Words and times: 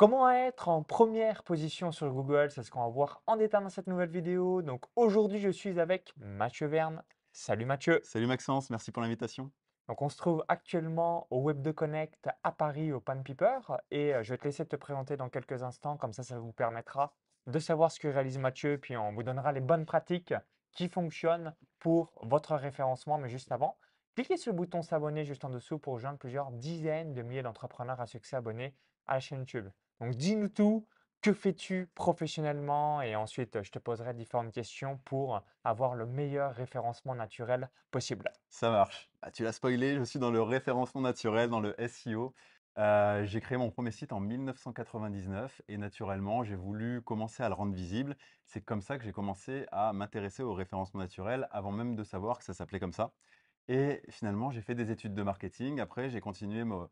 Comment 0.00 0.30
être 0.30 0.68
en 0.68 0.82
première 0.82 1.42
position 1.42 1.92
sur 1.92 2.10
Google? 2.10 2.50
C'est 2.50 2.62
ce 2.62 2.70
qu'on 2.70 2.80
va 2.80 2.88
voir 2.88 3.22
en 3.26 3.36
détail 3.36 3.62
dans 3.62 3.68
cette 3.68 3.86
nouvelle 3.86 4.08
vidéo. 4.08 4.62
Donc 4.62 4.86
aujourd'hui, 4.96 5.38
je 5.38 5.50
suis 5.50 5.78
avec 5.78 6.14
Mathieu 6.16 6.68
Verne. 6.68 7.02
Salut 7.32 7.66
Mathieu. 7.66 8.00
Salut 8.02 8.26
Maxence, 8.26 8.70
merci 8.70 8.92
pour 8.92 9.02
l'invitation. 9.02 9.50
Donc 9.88 10.00
on 10.00 10.08
se 10.08 10.16
trouve 10.16 10.42
actuellement 10.48 11.26
au 11.28 11.42
Web 11.42 11.60
2 11.60 11.74
Connect 11.74 12.30
à 12.42 12.50
Paris 12.50 12.92
au 12.92 13.00
Pan 13.00 13.22
Piper 13.22 13.58
et 13.90 14.14
euh, 14.14 14.22
je 14.22 14.30
vais 14.30 14.38
te 14.38 14.44
laisser 14.44 14.64
te 14.64 14.74
présenter 14.74 15.18
dans 15.18 15.28
quelques 15.28 15.62
instants. 15.62 15.98
Comme 15.98 16.14
ça, 16.14 16.22
ça 16.22 16.38
vous 16.38 16.52
permettra 16.52 17.12
de 17.46 17.58
savoir 17.58 17.92
ce 17.92 18.00
que 18.00 18.08
réalise 18.08 18.38
Mathieu. 18.38 18.78
Puis 18.78 18.96
on 18.96 19.12
vous 19.12 19.22
donnera 19.22 19.52
les 19.52 19.60
bonnes 19.60 19.84
pratiques 19.84 20.32
qui 20.72 20.88
fonctionnent 20.88 21.54
pour 21.78 22.14
votre 22.22 22.54
référencement. 22.56 23.18
Mais 23.18 23.28
juste 23.28 23.52
avant, 23.52 23.76
cliquez 24.14 24.38
sur 24.38 24.52
le 24.52 24.56
bouton 24.56 24.80
s'abonner 24.80 25.26
juste 25.26 25.44
en 25.44 25.50
dessous 25.50 25.78
pour 25.78 25.92
rejoindre 25.92 26.18
plusieurs 26.18 26.52
dizaines 26.52 27.12
de 27.12 27.20
milliers 27.20 27.42
d'entrepreneurs 27.42 28.00
à 28.00 28.06
succès 28.06 28.36
abonnés 28.36 28.74
à 29.06 29.12
la 29.12 29.20
chaîne 29.20 29.40
YouTube. 29.40 29.68
Donc 30.00 30.16
dis-nous 30.16 30.48
tout, 30.48 30.86
que 31.22 31.32
fais-tu 31.32 31.90
professionnellement? 31.94 33.02
Et 33.02 33.14
ensuite, 33.14 33.62
je 33.62 33.70
te 33.70 33.78
poserai 33.78 34.14
différentes 34.14 34.52
questions 34.52 34.98
pour 35.04 35.42
avoir 35.64 35.94
le 35.94 36.06
meilleur 36.06 36.54
référencement 36.54 37.14
naturel 37.14 37.70
possible. 37.90 38.32
Ça 38.48 38.70
marche. 38.70 39.10
Ah, 39.20 39.30
tu 39.30 39.42
l'as 39.44 39.52
spoilé, 39.52 39.96
je 39.96 40.04
suis 40.04 40.18
dans 40.18 40.30
le 40.30 40.40
référencement 40.40 41.02
naturel, 41.02 41.50
dans 41.50 41.60
le 41.60 41.74
SEO. 41.78 42.34
Euh, 42.78 43.26
j'ai 43.26 43.40
créé 43.40 43.58
mon 43.58 43.70
premier 43.70 43.90
site 43.90 44.12
en 44.12 44.20
1999 44.20 45.60
et 45.68 45.76
naturellement, 45.76 46.44
j'ai 46.44 46.54
voulu 46.54 47.02
commencer 47.02 47.42
à 47.42 47.48
le 47.48 47.54
rendre 47.54 47.74
visible. 47.74 48.16
C'est 48.46 48.62
comme 48.62 48.80
ça 48.80 48.96
que 48.96 49.04
j'ai 49.04 49.12
commencé 49.12 49.66
à 49.72 49.92
m'intéresser 49.92 50.42
au 50.42 50.54
référencement 50.54 51.00
naturel 51.00 51.48
avant 51.50 51.72
même 51.72 51.96
de 51.96 52.04
savoir 52.04 52.38
que 52.38 52.44
ça 52.44 52.54
s'appelait 52.54 52.80
comme 52.80 52.92
ça. 52.92 53.12
Et 53.72 54.02
finalement, 54.08 54.50
j'ai 54.50 54.62
fait 54.62 54.74
des 54.74 54.90
études 54.90 55.14
de 55.14 55.22
marketing. 55.22 55.78
Après, 55.78 56.10
j'ai 56.10 56.20
continué 56.20 56.64
mon, 56.64 56.88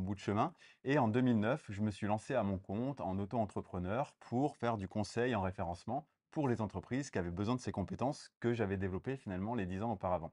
bout 0.00 0.16
de 0.16 0.18
chemin. 0.18 0.52
Et 0.82 0.98
en 0.98 1.06
2009, 1.06 1.66
je 1.68 1.82
me 1.82 1.92
suis 1.92 2.08
lancé 2.08 2.34
à 2.34 2.42
mon 2.42 2.58
compte 2.58 3.00
en 3.00 3.16
auto-entrepreneur 3.16 4.12
pour 4.18 4.56
faire 4.56 4.76
du 4.76 4.88
conseil 4.88 5.36
en 5.36 5.40
référencement 5.40 6.08
pour 6.32 6.48
les 6.48 6.60
entreprises 6.60 7.12
qui 7.12 7.18
avaient 7.18 7.30
besoin 7.30 7.54
de 7.54 7.60
ces 7.60 7.70
compétences 7.70 8.32
que 8.40 8.52
j'avais 8.52 8.76
développées 8.76 9.16
finalement 9.16 9.54
les 9.54 9.66
10 9.66 9.84
ans 9.84 9.92
auparavant. 9.92 10.32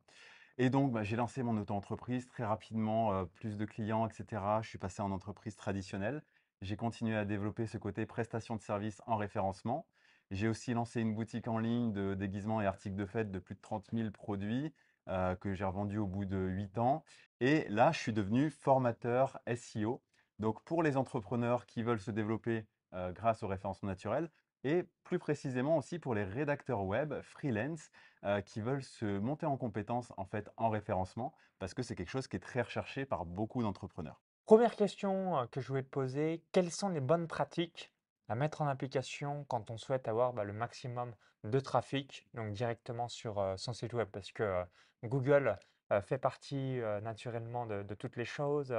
Et 0.57 0.71
donc, 0.71 0.91
bah, 0.91 1.03
j'ai 1.03 1.15
lancé 1.15 1.43
mon 1.43 1.55
auto-entreprise 1.57 2.25
très 2.25 2.43
rapidement, 2.43 3.13
euh, 3.13 3.25
plus 3.25 3.55
de 3.55 3.65
clients, 3.65 4.07
etc. 4.07 4.41
Je 4.63 4.69
suis 4.69 4.79
passé 4.79 5.03
en 5.03 5.11
entreprise 5.11 5.55
traditionnelle. 5.55 6.23
J'ai 6.63 6.75
continué 6.75 7.15
à 7.15 7.23
développer 7.23 7.67
ce 7.67 7.77
côté 7.77 8.07
prestation 8.07 8.55
de 8.55 8.61
services 8.61 9.03
en 9.05 9.15
référencement. 9.15 9.85
J'ai 10.31 10.47
aussi 10.47 10.73
lancé 10.73 11.01
une 11.01 11.13
boutique 11.13 11.47
en 11.47 11.59
ligne 11.59 11.93
de 11.93 12.15
déguisements 12.15 12.61
et 12.61 12.65
articles 12.65 12.95
de 12.95 13.05
fête 13.05 13.29
de 13.29 13.37
plus 13.37 13.53
de 13.53 13.61
30 13.61 13.91
000 13.93 14.09
produits. 14.09 14.73
Euh, 15.09 15.35
que 15.35 15.53
j'ai 15.53 15.63
revendu 15.63 15.99
au 15.99 16.05
bout 16.05 16.25
de 16.25 16.37
8 16.37 16.79
ans. 16.79 17.05
Et 17.39 17.65
là, 17.69 17.93
je 17.93 17.99
suis 17.99 18.11
devenu 18.11 18.49
formateur 18.49 19.39
SEO. 19.55 20.01
Donc 20.37 20.61
pour 20.65 20.83
les 20.83 20.97
entrepreneurs 20.97 21.65
qui 21.65 21.81
veulent 21.81 22.01
se 22.01 22.11
développer 22.11 22.65
euh, 22.93 23.13
grâce 23.13 23.41
au 23.41 23.47
référencement 23.47 23.87
naturel, 23.87 24.29
et 24.65 24.83
plus 25.03 25.17
précisément 25.17 25.77
aussi 25.77 25.97
pour 25.97 26.13
les 26.13 26.25
rédacteurs 26.25 26.83
web 26.83 27.13
freelance 27.21 27.89
euh, 28.25 28.41
qui 28.41 28.59
veulent 28.59 28.83
se 28.83 29.05
monter 29.19 29.45
en 29.45 29.55
compétences 29.55 30.11
en 30.17 30.25
fait 30.25 30.49
en 30.57 30.69
référencement 30.69 31.33
parce 31.57 31.73
que 31.73 31.83
c'est 31.83 31.95
quelque 31.95 32.09
chose 32.09 32.27
qui 32.27 32.35
est 32.35 32.41
très 32.41 32.61
recherché 32.61 33.05
par 33.05 33.25
beaucoup 33.25 33.61
d'entrepreneurs. 33.61 34.21
Première 34.45 34.75
question 34.75 35.47
que 35.51 35.61
je 35.61 35.67
voulais 35.69 35.83
te 35.83 35.89
poser, 35.89 36.43
quelles 36.51 36.71
sont 36.71 36.89
les 36.89 37.01
bonnes 37.01 37.27
pratiques 37.27 37.93
à 38.29 38.35
mettre 38.35 38.61
en 38.61 38.67
application 38.67 39.45
quand 39.45 39.69
on 39.71 39.77
souhaite 39.77 40.07
avoir 40.07 40.33
bah, 40.33 40.43
le 40.43 40.53
maximum 40.53 41.15
de 41.43 41.59
trafic, 41.59 42.27
donc 42.33 42.53
directement 42.53 43.07
sur 43.07 43.53
son 43.57 43.73
site 43.73 43.93
web, 43.93 44.07
parce 44.11 44.31
que 44.31 44.63
Google 45.03 45.57
fait 46.01 46.17
partie 46.17 46.79
naturellement 47.01 47.65
de, 47.65 47.83
toutes 47.95 48.17
les 48.17 48.25
choses 48.25 48.75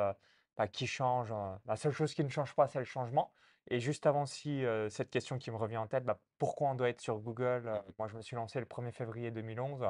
bah, 0.56 0.68
qui 0.68 0.86
changent. 0.86 1.32
la 1.66 1.76
seule 1.76 1.92
chose 1.92 2.12
qui 2.14 2.24
ne 2.24 2.28
change 2.28 2.54
pas, 2.54 2.66
c'est 2.66 2.78
le 2.78 2.84
changement. 2.84 3.32
Et 3.70 3.80
juste 3.80 4.06
avant 4.06 4.26
si 4.26 4.64
cette 4.90 5.10
question 5.10 5.38
qui 5.38 5.50
me 5.50 5.56
revient 5.56 5.76
en 5.78 5.86
tête, 5.86 6.04
bah, 6.04 6.20
pourquoi 6.38 6.68
on 6.70 6.74
doit 6.74 6.90
être 6.90 7.00
sur 7.00 7.18
Google? 7.18 7.70
moi, 7.98 8.08
je 8.08 8.16
me 8.16 8.22
suis 8.22 8.36
lancé 8.36 8.60
le 8.60 8.66
1er 8.66 8.92
février 8.92 9.30
2011. 9.30 9.86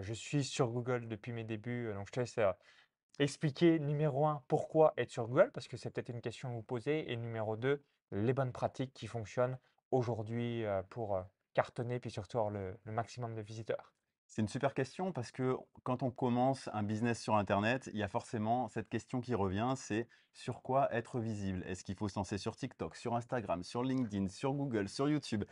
je 0.00 0.12
suis 0.12 0.44
sur 0.44 0.68
Google 0.68 1.08
depuis 1.08 1.32
mes 1.32 1.44
débuts, 1.44 1.92
donc 1.94 2.06
je 2.06 2.12
te 2.12 2.20
laisse 2.20 2.38
expliquer, 3.20 3.78
numéro 3.78 4.26
un, 4.26 4.42
pourquoi 4.48 4.94
être 4.96 5.10
sur 5.10 5.26
Google, 5.26 5.50
parce 5.52 5.68
que 5.68 5.76
c'est 5.76 5.90
peut-être 5.90 6.08
une 6.08 6.20
question 6.20 6.48
à 6.48 6.52
vous 6.52 6.62
poser, 6.62 7.12
et 7.12 7.16
numéro 7.16 7.56
deux, 7.56 7.84
les 8.12 8.32
bonnes 8.32 8.52
pratiques 8.52 8.92
qui 8.94 9.06
fonctionnent 9.06 9.58
aujourd'hui 9.90 10.64
pour 10.88 11.22
cartonner, 11.54 11.98
puis 12.00 12.10
surtout 12.10 12.38
avoir 12.38 12.52
le, 12.52 12.78
maximum 12.84 13.34
de 13.34 13.40
visiteurs? 13.40 13.92
C'est 14.26 14.42
une 14.42 14.48
super 14.48 14.74
question 14.74 15.12
parce 15.12 15.32
que 15.32 15.56
quand 15.82 16.04
on 16.04 16.10
commence 16.10 16.68
un 16.72 16.84
business 16.84 17.20
sur 17.20 17.34
Internet, 17.34 17.90
il 17.92 17.98
y 17.98 18.02
a 18.04 18.08
forcément 18.08 18.68
cette 18.68 18.88
question 18.88 19.20
qui 19.20 19.34
revient, 19.34 19.74
c'est 19.76 20.06
sur 20.32 20.62
quoi 20.62 20.92
être 20.94 21.18
visible? 21.18 21.64
Est-ce 21.66 21.82
qu'il 21.82 21.96
faut 21.96 22.08
se 22.08 22.16
lancer 22.16 22.38
sur 22.38 22.54
TikTok, 22.54 22.94
sur 22.94 23.16
Instagram, 23.16 23.64
sur 23.64 23.82
LinkedIn, 23.82 24.28
sur 24.28 24.52
Google, 24.52 24.88
sur 24.88 25.08
YouTube? 25.08 25.44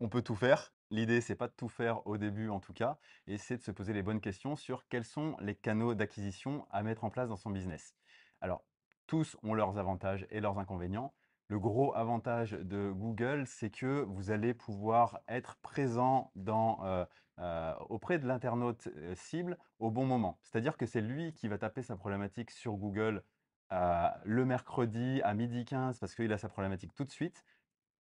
On 0.00 0.08
peut 0.08 0.22
tout 0.22 0.34
faire. 0.34 0.72
L'idée, 0.90 1.20
c'est 1.20 1.36
pas 1.36 1.48
de 1.48 1.52
tout 1.52 1.68
faire 1.68 2.06
au 2.06 2.16
début 2.16 2.48
en 2.48 2.60
tout 2.60 2.72
cas, 2.72 2.98
et 3.26 3.38
c'est 3.38 3.56
de 3.56 3.62
se 3.62 3.70
poser 3.70 3.92
les 3.92 4.02
bonnes 4.02 4.20
questions 4.20 4.56
sur 4.56 4.86
quels 4.88 5.04
sont 5.04 5.36
les 5.40 5.54
canaux 5.54 5.94
d'acquisition 5.94 6.66
à 6.70 6.82
mettre 6.82 7.04
en 7.04 7.10
place 7.10 7.28
dans 7.28 7.36
son 7.36 7.50
business. 7.50 7.94
Alors, 8.40 8.64
tous 9.06 9.36
ont 9.42 9.54
leurs 9.54 9.78
avantages 9.78 10.26
et 10.30 10.40
leurs 10.40 10.58
inconvénients. 10.58 11.14
Le 11.48 11.58
gros 11.58 11.94
avantage 11.94 12.52
de 12.52 12.90
Google, 12.90 13.46
c'est 13.46 13.70
que 13.70 14.02
vous 14.02 14.30
allez 14.30 14.54
pouvoir 14.54 15.20
être 15.28 15.56
présent 15.56 16.32
euh, 16.48 17.04
euh, 17.38 17.74
auprès 17.90 18.18
de 18.18 18.26
l'internaute 18.26 18.88
euh, 18.96 19.14
cible 19.14 19.58
au 19.78 19.90
bon 19.90 20.06
moment. 20.06 20.38
C'est-à-dire 20.42 20.76
que 20.76 20.86
c'est 20.86 21.02
lui 21.02 21.34
qui 21.34 21.48
va 21.48 21.58
taper 21.58 21.82
sa 21.82 21.96
problématique 21.96 22.50
sur 22.50 22.74
Google 22.74 23.22
le 24.24 24.44
mercredi 24.44 25.22
à 25.22 25.32
midi 25.32 25.64
15 25.64 25.98
parce 25.98 26.14
qu'il 26.14 26.30
a 26.30 26.36
sa 26.36 26.50
problématique 26.50 26.94
tout 26.94 27.04
de 27.04 27.10
suite. 27.10 27.42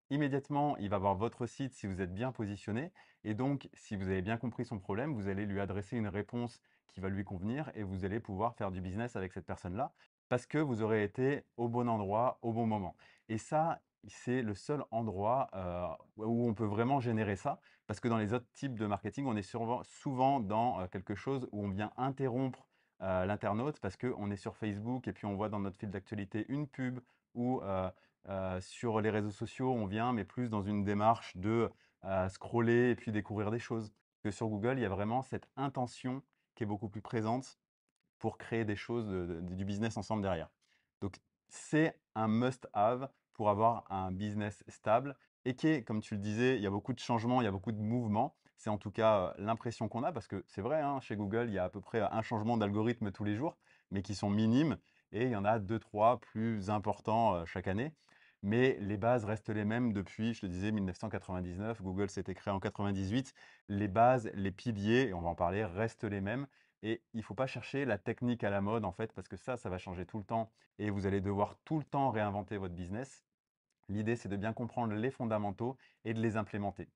Immédiatement, 0.09 0.77
il 0.77 0.89
va 0.89 0.97
voir 0.97 1.15
votre 1.15 1.45
site 1.45 1.73
si 1.73 1.87
vous 1.87 1.99
êtes 1.99 2.13
bien 2.13 2.31
positionné. 2.31 2.93
Et 3.25 3.33
donc, 3.33 3.69
si 3.73 3.97
vous 3.97 4.07
avez 4.07 4.21
bien 4.21 4.37
compris 4.37 4.63
son 4.63 4.79
problème, 4.79 5.13
vous 5.13 5.27
allez 5.27 5.45
lui 5.45 5.59
adresser 5.59 5.97
une 5.97 6.07
réponse 6.07 6.61
qui 6.87 7.01
va 7.01 7.09
lui 7.09 7.25
convenir 7.25 7.69
et 7.75 7.83
vous 7.83 8.05
allez 8.05 8.21
pouvoir 8.21 8.55
faire 8.55 8.71
du 8.71 8.79
business 8.79 9.17
avec 9.17 9.33
cette 9.33 9.45
personne-là 9.45 9.93
parce 10.29 10.45
que 10.45 10.57
vous 10.57 10.81
aurez 10.81 11.03
été 11.03 11.43
au 11.57 11.67
bon 11.67 11.87
endroit 11.87 12.39
au 12.41 12.51
bon 12.53 12.65
moment. 12.65 12.95
Et 13.29 13.37
ça, 13.37 13.81
c'est 14.07 14.41
le 14.41 14.53
seul 14.53 14.83
endroit 14.91 15.49
où 16.17 16.47
on 16.47 16.53
peut 16.53 16.65
vraiment 16.65 16.99
générer 16.99 17.35
ça, 17.35 17.59
parce 17.87 17.99
que 17.99 18.07
dans 18.07 18.17
les 18.17 18.33
autres 18.33 18.49
types 18.53 18.77
de 18.77 18.85
marketing, 18.85 19.25
on 19.25 19.35
est 19.35 19.41
souvent 19.83 20.39
dans 20.39 20.87
quelque 20.87 21.15
chose 21.15 21.47
où 21.51 21.65
on 21.65 21.69
vient 21.69 21.91
interrompre 21.97 22.67
l'internaute 22.99 23.79
parce 23.79 23.95
qu'on 23.97 24.31
est 24.31 24.37
sur 24.37 24.55
Facebook 24.55 25.07
et 25.07 25.13
puis 25.13 25.25
on 25.25 25.35
voit 25.35 25.49
dans 25.49 25.59
notre 25.59 25.77
fil 25.77 25.89
d'actualité 25.89 26.45
une 26.49 26.67
pub 26.67 26.99
ou 27.33 27.61
sur 28.59 29.01
les 29.01 29.09
réseaux 29.09 29.31
sociaux, 29.31 29.71
on 29.71 29.85
vient, 29.85 30.13
mais 30.13 30.23
plus 30.23 30.49
dans 30.49 30.61
une 30.61 30.83
démarche 30.83 31.35
de 31.37 31.69
scroller 32.29 32.91
et 32.91 32.95
puis 32.95 33.11
découvrir 33.11 33.51
des 33.51 33.59
choses. 33.59 33.91
Que 34.23 34.31
sur 34.31 34.47
Google, 34.47 34.79
il 34.79 34.81
y 34.81 34.85
a 34.85 34.89
vraiment 34.89 35.21
cette 35.21 35.47
intention 35.55 36.23
qui 36.55 36.63
est 36.63 36.65
beaucoup 36.65 36.89
plus 36.89 37.01
présente 37.01 37.59
pour 38.19 38.37
créer 38.37 38.65
des 38.65 38.75
choses, 38.75 39.07
du 39.41 39.65
business 39.65 39.97
ensemble 39.97 40.21
derrière. 40.21 40.49
Donc, 41.01 41.17
c'est 41.49 41.99
un 42.15 42.27
must-have 42.27 43.09
pour 43.33 43.49
avoir 43.49 43.85
un 43.91 44.11
business 44.11 44.63
stable 44.67 45.15
et 45.45 45.55
qui 45.55 45.67
est, 45.67 45.83
comme 45.83 46.01
tu 46.01 46.15
le 46.15 46.19
disais, 46.19 46.55
il 46.55 46.61
y 46.61 46.67
a 46.67 46.71
beaucoup 46.71 46.93
de 46.93 46.99
changements, 46.99 47.41
il 47.41 47.45
y 47.45 47.47
a 47.47 47.51
beaucoup 47.51 47.71
de 47.71 47.79
mouvements. 47.79 48.35
C'est 48.57 48.69
en 48.69 48.77
tout 48.77 48.91
cas 48.91 49.33
l'impression 49.37 49.87
qu'on 49.87 50.03
a 50.03 50.11
parce 50.11 50.27
que 50.27 50.43
c'est 50.47 50.61
vrai, 50.61 50.81
hein, 50.81 50.99
chez 50.99 51.15
Google, 51.15 51.45
il 51.47 51.53
y 51.53 51.59
a 51.59 51.65
à 51.65 51.69
peu 51.69 51.79
près 51.79 52.01
un 52.01 52.21
changement 52.23 52.57
d'algorithme 52.57 53.11
tous 53.11 53.23
les 53.23 53.35
jours, 53.35 53.57
mais 53.91 54.01
qui 54.01 54.15
sont 54.15 54.29
minimes 54.29 54.77
et 55.11 55.23
il 55.23 55.29
y 55.29 55.35
en 55.35 55.45
a 55.45 55.59
deux, 55.59 55.79
trois 55.79 56.19
plus 56.19 56.69
importants 56.69 57.45
chaque 57.45 57.67
année. 57.67 57.93
Mais 58.43 58.77
les 58.79 58.97
bases 58.97 59.25
restent 59.25 59.49
les 59.49 59.65
mêmes 59.65 59.93
depuis, 59.93 60.33
je 60.33 60.41
te 60.41 60.45
disais, 60.45 60.71
1999. 60.71 61.81
Google 61.81 62.09
s'était 62.09 62.35
créé 62.35 62.53
en 62.53 62.59
98. 62.59 63.33
Les 63.67 63.87
bases, 63.87 64.29
les 64.33 64.51
piliers, 64.51 65.07
et 65.09 65.13
on 65.13 65.21
va 65.21 65.29
en 65.29 65.35
parler, 65.35 65.65
restent 65.65 66.03
les 66.03 66.21
mêmes. 66.21 66.47
Et 66.83 67.01
il 67.13 67.17
ne 67.17 67.23
faut 67.23 67.33
pas 67.33 67.47
chercher 67.47 67.85
la 67.85 67.97
technique 67.97 68.43
à 68.43 68.49
la 68.49 68.61
mode, 68.61 68.85
en 68.85 68.91
fait, 68.91 69.11
parce 69.13 69.27
que 69.27 69.37
ça, 69.37 69.57
ça 69.57 69.69
va 69.69 69.77
changer 69.77 70.05
tout 70.05 70.17
le 70.17 70.23
temps 70.23 70.51
et 70.79 70.89
vous 70.89 71.05
allez 71.05 71.21
devoir 71.21 71.57
tout 71.65 71.79
le 71.79 71.83
temps 71.83 72.11
réinventer 72.11 72.57
votre 72.57 72.75
business. 72.75 73.25
L'idée, 73.89 74.15
c'est 74.15 74.29
de 74.29 74.35
bien 74.35 74.53
comprendre 74.53 74.93
les 74.93 75.11
fondamentaux 75.11 75.77
et 76.05 76.13
de 76.13 76.21
les 76.21 76.37
implémenter. 76.37 76.89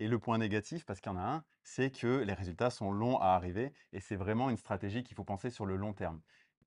Et 0.00 0.08
le 0.08 0.18
point 0.18 0.38
négatif, 0.38 0.84
parce 0.84 1.00
qu'il 1.00 1.12
y 1.12 1.14
en 1.14 1.18
a 1.18 1.22
un, 1.22 1.44
c'est 1.62 1.90
que 1.90 2.22
les 2.22 2.32
résultats 2.32 2.70
sont 2.70 2.90
longs 2.90 3.18
à 3.18 3.28
arriver 3.28 3.72
et 3.92 4.00
c'est 4.00 4.16
vraiment 4.16 4.50
une 4.50 4.56
stratégie 4.56 5.04
qu'il 5.04 5.16
faut 5.16 5.24
penser 5.24 5.50
sur 5.50 5.66
le 5.66 5.76
long 5.76 5.92
terme. 5.92 6.20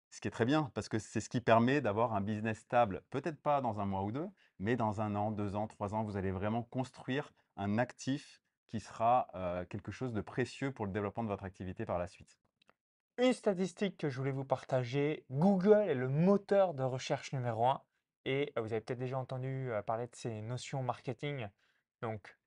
Ce 0.09 0.21
qui 0.21 0.27
est 0.29 0.31
très 0.31 0.45
bien, 0.45 0.71
parce 0.73 0.87
que 0.87 0.99
c'est 0.99 1.19
ce 1.19 1.29
qui 1.29 1.41
permet 1.41 1.81
d'avoir 1.81 2.13
un 2.13 2.21
business 2.21 2.59
stable, 2.59 3.03
peut-être 3.09 3.41
pas 3.41 3.59
dans 3.61 3.81
un 3.81 3.85
mois 3.85 4.03
ou 4.03 4.11
deux, 4.11 4.29
mais 4.59 4.77
dans 4.77 5.01
un 5.01 5.15
an, 5.15 5.31
deux 5.31 5.55
ans, 5.55 5.67
trois 5.67 5.93
ans, 5.93 6.03
vous 6.03 6.15
allez 6.15 6.31
vraiment 6.31 6.63
construire 6.63 7.33
un 7.57 7.77
actif 7.77 8.41
qui 8.67 8.79
sera 8.79 9.27
euh, 9.35 9.65
quelque 9.65 9.91
chose 9.91 10.13
de 10.13 10.21
précieux 10.21 10.71
pour 10.71 10.85
le 10.85 10.91
développement 10.91 11.23
de 11.23 11.29
votre 11.29 11.43
activité 11.43 11.85
par 11.85 11.99
la 11.99 12.07
suite. 12.07 12.37
Une 13.19 13.33
statistique 13.33 13.97
que 13.97 14.09
je 14.09 14.17
voulais 14.19 14.31
vous 14.31 14.45
partager, 14.45 15.25
Google 15.31 15.89
est 15.89 15.95
le 15.95 16.07
moteur 16.07 16.75
de 16.75 16.83
recherche 16.83 17.33
numéro 17.33 17.65
un 17.65 17.81
et 18.25 18.53
euh, 18.55 18.61
vous 18.61 18.73
avez 18.73 18.81
peut-être 18.81 18.99
déjà 18.99 19.17
entendu 19.17 19.71
euh, 19.71 19.81
parler 19.81 20.05
de 20.05 20.15
ces 20.15 20.41
notions 20.43 20.83
marketing. 20.83 21.47
Donc, 22.03 22.37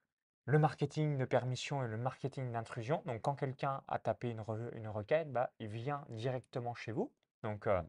le 0.44 0.60
marketing 0.60 1.18
de 1.18 1.24
permission 1.24 1.82
et 1.82 1.88
le 1.88 1.96
marketing 1.96 2.52
d'intrusion. 2.52 3.02
Donc, 3.04 3.20
quand 3.22 3.34
quelqu'un 3.34 3.82
a 3.88 3.98
tapé 3.98 4.30
une, 4.30 4.88
requête, 4.88 5.32
bah, 5.32 5.50
il 5.58 5.66
vient 5.66 6.04
directement 6.08 6.74
chez 6.76 6.92
vous. 6.92 7.12
Donc, 7.42 7.66
euh, 7.66 7.82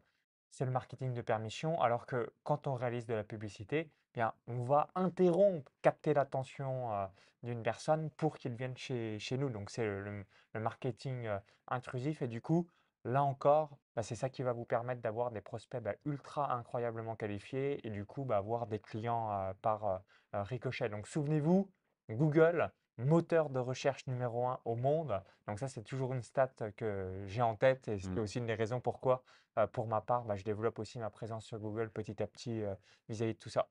c'est 0.52 0.64
le 0.64 0.70
marketing 0.70 1.12
de 1.12 1.22
permission. 1.22 1.80
Alors 1.80 2.06
que 2.06 2.32
quand 2.44 2.68
on 2.68 2.74
réalise 2.74 3.06
de 3.06 3.14
la 3.14 3.24
publicité, 3.24 3.90
Bien, 4.14 4.34
on 4.46 4.62
va 4.62 4.88
interrompre, 4.94 5.72
capter 5.80 6.12
l'attention 6.12 6.92
euh, 6.92 7.06
d'une 7.42 7.62
personne 7.62 8.10
pour 8.10 8.36
qu'il 8.36 8.54
vienne 8.54 8.76
chez, 8.76 9.18
chez 9.18 9.38
nous. 9.38 9.48
Donc, 9.48 9.70
c'est 9.70 9.86
le, 9.86 10.24
marketing 10.54 11.26
euh, 11.26 11.38
intrusif. 11.68 12.20
Et 12.20 12.28
du 12.28 12.42
coup, 12.42 12.68
là 13.04 13.22
encore, 13.22 13.78
bah, 13.96 14.02
c'est 14.02 14.14
ça 14.14 14.28
qui 14.28 14.42
va 14.42 14.52
vous 14.52 14.66
permettre 14.66 15.00
d'avoir 15.00 15.30
des 15.30 15.40
prospects 15.40 15.82
bah, 15.82 15.94
ultra 16.04 16.52
incroyablement 16.52 17.16
qualifiés 17.16 17.86
et 17.86 17.90
du 17.90 18.04
coup, 18.04 18.24
bah, 18.24 18.36
avoir 18.36 18.66
des 18.66 18.80
clients 18.80 19.32
euh, 19.32 19.52
par 19.62 20.02
ricochet. 20.34 20.90
Donc, 20.90 21.06
souvenez-vous, 21.06 21.70
Google, 22.10 22.70
moteur 23.02 23.50
de 23.50 23.58
recherche 23.58 24.06
numéro 24.06 24.46
un 24.46 24.60
au 24.64 24.74
monde. 24.76 25.22
Donc, 25.46 25.58
ça, 25.58 25.68
c'est 25.68 25.82
toujours 25.82 26.12
une 26.14 26.22
stat 26.22 26.48
que 26.76 27.24
j'ai 27.26 27.42
en 27.42 27.56
tête 27.56 27.88
et 27.88 27.98
c'est 27.98 28.08
Mmh. 28.08 28.20
aussi 28.20 28.38
une 28.38 28.46
des 28.46 28.54
raisons 28.54 28.80
pourquoi, 28.80 29.22
euh, 29.58 29.66
pour 29.66 29.86
ma 29.86 30.00
part, 30.00 30.24
bah, 30.24 30.36
je 30.36 30.44
développe 30.44 30.78
aussi 30.78 30.98
ma 30.98 31.10
présence 31.10 31.44
sur 31.46 31.58
Google 31.58 31.90
petit 31.90 32.22
à 32.22 32.26
petit 32.26 32.62
euh, 32.62 32.74
vis-à-vis 33.08 33.34
de 33.34 33.38
tout 33.38 33.50
ça. 33.50 33.70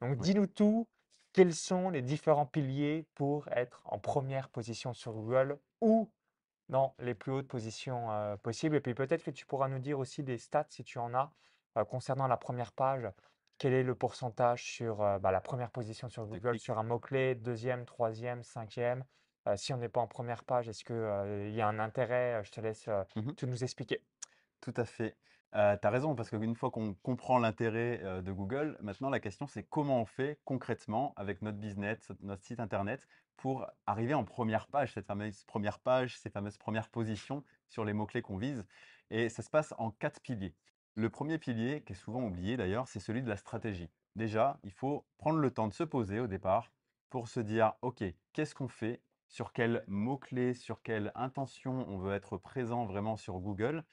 Donc, 0.00 0.18
Oui. 0.18 0.32
dis-nous 0.32 0.46
tout. 0.46 0.88
Quels 1.32 1.54
sont 1.54 1.88
les 1.90 2.02
différents 2.02 2.46
piliers 2.46 3.08
pour 3.14 3.48
être 3.48 3.82
en 3.86 3.98
première 3.98 4.50
position 4.50 4.92
sur 4.92 5.12
Google 5.14 5.58
ou 5.80 6.12
dans 6.68 6.94
les 6.98 7.14
plus 7.14 7.32
hautes 7.32 7.48
positions 7.48 8.10
euh, 8.12 8.36
possibles? 8.36 8.76
Et 8.76 8.80
puis 8.80 8.94
peut-être 8.94 9.24
que 9.24 9.30
tu 9.30 9.46
pourras 9.46 9.68
nous 9.68 9.78
dire 9.78 9.98
aussi 9.98 10.22
des 10.22 10.38
stats 10.38 10.66
si 10.70 10.84
tu 10.84 10.98
en 10.98 11.14
as 11.14 11.32
concernant 11.88 12.26
la 12.26 12.36
première 12.36 12.72
page. 12.72 13.08
Quel 13.62 13.74
est 13.74 13.84
le 13.84 13.94
pourcentage 13.94 14.64
sur 14.64 15.02
euh, 15.02 15.20
bah, 15.20 15.30
la 15.30 15.40
première 15.40 15.70
position 15.70 16.08
sur 16.08 16.26
Google, 16.26 16.58
sur 16.58 16.80
un 16.80 16.82
mot-clé, 16.82 17.36
deuxième, 17.36 17.84
troisième, 17.84 18.42
cinquième? 18.42 19.04
Euh, 19.46 19.56
si 19.56 19.72
on 19.72 19.76
n'est 19.76 19.88
pas 19.88 20.00
en 20.00 20.08
première 20.08 20.42
page, 20.42 20.68
est-ce 20.68 20.82
qu'il 20.84 21.54
y 21.54 21.60
a 21.60 21.68
un 21.68 21.78
intérêt? 21.78 22.40
Euh, 22.40 22.42
Je 22.42 22.50
te 22.50 22.60
laisse 22.60 22.88
euh, 22.88 23.04
Mmh 23.14 23.34
tout 23.34 23.46
nous 23.46 23.62
expliquer. 23.62 24.02
Tout 24.60 24.74
à 24.76 24.84
fait. 24.84 25.16
Tu 25.52 25.58
as 25.58 25.90
raison 25.90 26.16
parce 26.16 26.28
qu'une 26.28 26.56
fois 26.56 26.72
qu'on 26.72 26.94
comprend 27.04 27.38
l'intérêt, 27.38 27.98
de 28.22 28.32
Google, 28.32 28.76
maintenant 28.80 29.10
la 29.10 29.20
question 29.20 29.46
c'est 29.46 29.62
comment 29.62 30.00
on 30.00 30.06
fait 30.06 30.40
concrètement 30.44 31.12
avec 31.14 31.40
notre 31.40 31.58
business, 31.58 32.10
notre 32.20 32.42
site 32.42 32.58
internet 32.58 33.06
pour 33.36 33.66
arriver 33.86 34.14
en 34.14 34.24
première 34.24 34.66
page, 34.66 34.94
cette 34.94 35.06
fameuse 35.06 35.44
première 35.44 35.78
page, 35.78 36.18
ces 36.18 36.30
fameuses 36.30 36.56
premières 36.58 36.88
positions 36.88 37.44
sur 37.68 37.84
les 37.84 37.92
mots-clés 37.92 38.22
qu'on 38.22 38.38
vise 38.38 38.66
et 39.10 39.28
ça 39.28 39.42
se 39.42 39.50
passe 39.50 39.72
en 39.78 39.92
4 39.92 40.20
piliers. 40.20 40.54
Le 40.94 41.08
premier 41.10 41.38
pilier, 41.38 41.82
qui 41.84 41.92
est 41.92 41.96
souvent 41.96 42.22
oublié 42.24 42.56
d'ailleurs, 42.56 42.88
c'est 42.88 43.00
celui 43.00 43.22
de 43.22 43.28
la 43.28 43.36
stratégie. 43.36 43.90
Déjà, 44.16 44.58
il 44.62 44.72
faut 44.72 45.06
prendre 45.18 45.38
le 45.38 45.50
temps 45.50 45.68
de 45.68 45.72
se 45.72 45.84
poser 45.84 46.20
au 46.20 46.26
départ 46.26 46.72
pour 47.10 47.28
se 47.28 47.40
dire: 47.40 47.74
«OK, 47.82 48.02
qu'est-ce 48.32 48.54
qu'on 48.54 48.68
fait? 48.68 49.02
Sur 49.28 49.52
quels 49.52 49.84
mots-clés, 49.86 50.52
sur 50.54 50.82
quelle 50.82 51.10
intention 51.14 51.88
on 51.88 51.96
veut 51.98 52.12
être 52.14 52.36
présent 52.36 52.84
vraiment 52.86 53.16
sur 53.16 53.38
Google?» 53.40 53.84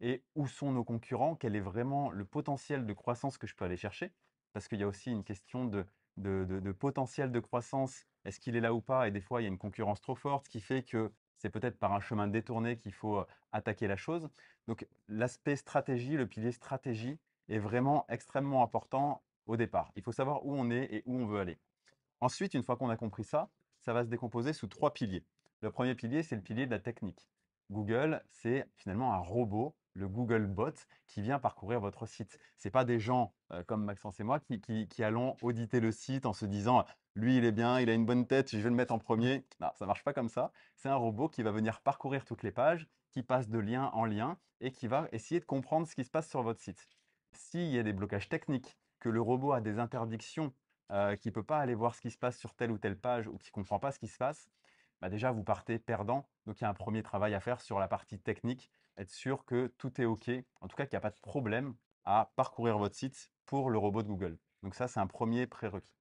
et 0.00 0.26
où 0.36 0.46
sont 0.48 0.72
nos 0.72 0.84
concurrents? 0.84 1.36
Quel 1.36 1.56
est 1.56 1.60
vraiment 1.60 2.10
le 2.12 2.26
potentiel 2.26 2.86
de 2.86 2.92
croissance 2.94 3.38
que 3.38 3.46
je 3.48 3.56
peux 3.56 3.64
aller 3.66 3.76
chercher? 3.78 4.12
Parce 4.52 4.68
qu'il 4.68 4.80
y 4.80 4.84
a 4.84 4.88
aussi 4.88 5.10
une 5.12 5.24
question 5.24 5.66
de 5.66 5.86
de 6.18 6.44
de 6.44 6.60
de 6.60 6.72
potentiel 6.72 7.32
de 7.32 7.40
croissance. 7.40 8.06
Est-ce 8.26 8.40
qu'il 8.40 8.56
est 8.56 8.60
là 8.60 8.74
ou 8.74 8.82
pas? 8.82 9.08
Et 9.08 9.12
des 9.12 9.20
fois, 9.22 9.40
il 9.40 9.44
y 9.44 9.46
a 9.46 9.50
une 9.50 9.58
concurrence 9.58 10.00
trop 10.02 10.16
forte, 10.16 10.48
qui 10.48 10.60
fait 10.60 10.82
que 10.84 11.12
c'est 11.38 11.50
peut-être 11.50 11.78
par 11.78 11.92
un 11.92 12.00
chemin 12.00 12.28
détourné 12.28 12.76
qu'il 12.76 12.92
faut, 12.92 13.24
attaquer 13.52 13.86
la 13.86 13.96
chose. 13.96 14.28
Donc 14.66 14.86
l'aspect 15.08 15.56
stratégie, 15.56 16.16
le 16.16 16.26
pilier 16.26 16.52
stratégie 16.52 17.18
est 17.48 17.58
vraiment 17.58 18.06
extrêmement 18.08 18.62
important 18.62 19.22
au 19.46 19.56
départ. 19.56 19.92
Il 19.96 20.02
faut 20.02 20.12
savoir 20.12 20.44
où 20.46 20.54
on 20.54 20.70
est 20.70 20.84
et 20.92 21.02
où 21.06 21.16
on 21.16 21.26
veut 21.26 21.40
aller. 21.40 21.58
Ensuite, 22.20 22.54
une 22.54 22.62
fois 22.62 22.76
qu'on 22.76 22.88
a 22.88 22.96
compris 22.96 23.24
ça, 23.24 23.50
ça 23.80 23.92
va 23.92 24.04
se 24.04 24.08
décomposer 24.08 24.52
sous 24.52 24.68
3 24.68 24.92
piliers. 24.92 25.24
Le 25.60 25.70
premier 25.70 25.94
pilier, 25.94 26.22
c'est 26.22 26.36
le 26.36 26.42
pilier 26.42 26.66
de 26.66 26.70
la 26.70 26.78
technique. 26.78 27.28
Google, 27.70 28.22
c'est 28.30 28.66
finalement 28.76 29.14
un 29.14 29.18
robot, 29.18 29.74
le 29.94 30.08
Google 30.08 30.46
Bot, 30.46 30.72
qui 31.06 31.22
vient 31.22 31.38
parcourir 31.38 31.80
votre 31.80 32.06
site. 32.06 32.38
Ce 32.58 32.66
n'est 32.66 32.72
pas 32.72 32.84
des 32.84 32.98
gens 32.98 33.34
euh, 33.52 33.62
comme 33.64 33.84
Maxence 33.84 34.20
et 34.20 34.24
moi 34.24 34.40
qui, 34.40 35.04
allons 35.04 35.36
auditer 35.42 35.80
le 35.80 35.92
site 35.92 36.26
en 36.26 36.32
se 36.32 36.46
disant 36.46 36.84
lui, 37.14 37.36
il 37.36 37.44
est 37.44 37.52
bien, 37.52 37.78
il 37.78 37.90
a 37.90 37.94
une 37.94 38.06
bonne 38.06 38.26
tête, 38.26 38.50
je 38.50 38.58
vais 38.58 38.70
le 38.70 38.74
mettre 38.74 38.94
en 38.94 38.98
premier. 38.98 39.44
Non, 39.60 39.68
ça 39.74 39.84
ne 39.84 39.86
marche 39.86 40.02
pas 40.02 40.14
comme 40.14 40.30
ça. 40.30 40.52
C'est 40.76 40.88
un 40.88 40.96
robot 40.96 41.28
qui 41.28 41.42
va 41.42 41.50
venir 41.50 41.82
parcourir 41.82 42.24
toutes 42.24 42.42
les 42.42 42.52
pages, 42.52 42.88
qui 43.10 43.22
passe 43.22 43.48
de 43.48 43.58
lien 43.58 43.90
en 43.92 44.06
lien 44.06 44.38
et 44.60 44.72
qui 44.72 44.86
va 44.86 45.08
essayer 45.12 45.40
de 45.40 45.44
comprendre 45.44 45.86
ce 45.86 45.94
qui 45.94 46.04
se 46.04 46.10
passe 46.10 46.28
sur 46.28 46.42
votre 46.42 46.60
site. 46.60 46.88
S'il 47.32 47.68
y 47.68 47.78
a 47.78 47.82
des 47.82 47.92
blocages 47.92 48.28
techniques, 48.28 48.78
que 48.98 49.08
le 49.08 49.20
robot 49.20 49.52
a 49.52 49.60
des 49.60 49.78
interdictions 49.78 50.54
euh, 50.92 51.16
qui 51.16 51.28
ne 51.28 51.32
peut 51.32 51.42
pas 51.42 51.58
aller 51.58 51.74
voir 51.74 51.94
ce 51.94 52.00
qui 52.00 52.10
se 52.10 52.18
passe 52.18 52.38
sur 52.38 52.54
telle 52.54 52.70
ou 52.70 52.78
telle 52.78 52.98
page 52.98 53.26
ou 53.26 53.36
qui 53.36 53.48
ne 53.48 53.52
comprend 53.52 53.78
pas 53.78 53.90
ce 53.90 53.98
qui 53.98 54.08
se 54.08 54.16
passe, 54.16 54.48
bah 55.00 55.08
déjà, 55.08 55.32
vous 55.32 55.42
partez 55.42 55.80
perdant. 55.80 56.28
Donc, 56.46 56.60
il 56.60 56.64
y 56.64 56.66
a 56.66 56.70
un 56.70 56.74
premier 56.74 57.02
travail 57.02 57.34
à 57.34 57.40
faire 57.40 57.60
sur 57.60 57.80
la 57.80 57.88
partie 57.88 58.20
technique, 58.20 58.70
être 58.96 59.10
sûr 59.10 59.44
que 59.44 59.68
tout 59.78 60.00
est 60.00 60.04
OK, 60.04 60.30
en 60.60 60.68
tout 60.68 60.76
cas 60.76 60.86
qu'il 60.86 60.94
n'y 60.94 60.98
a 60.98 61.00
pas 61.00 61.10
de 61.10 61.20
problème 61.20 61.74
à 62.04 62.32
parcourir 62.36 62.78
votre 62.78 62.94
site 62.94 63.30
pour 63.46 63.70
le 63.70 63.78
robot 63.78 64.02
de 64.02 64.08
Google. 64.08 64.38
Donc 64.62 64.74
ça, 64.74 64.88
c'est 64.88 65.00
un 65.00 65.06
premier 65.06 65.46
prérequis. 65.46 65.96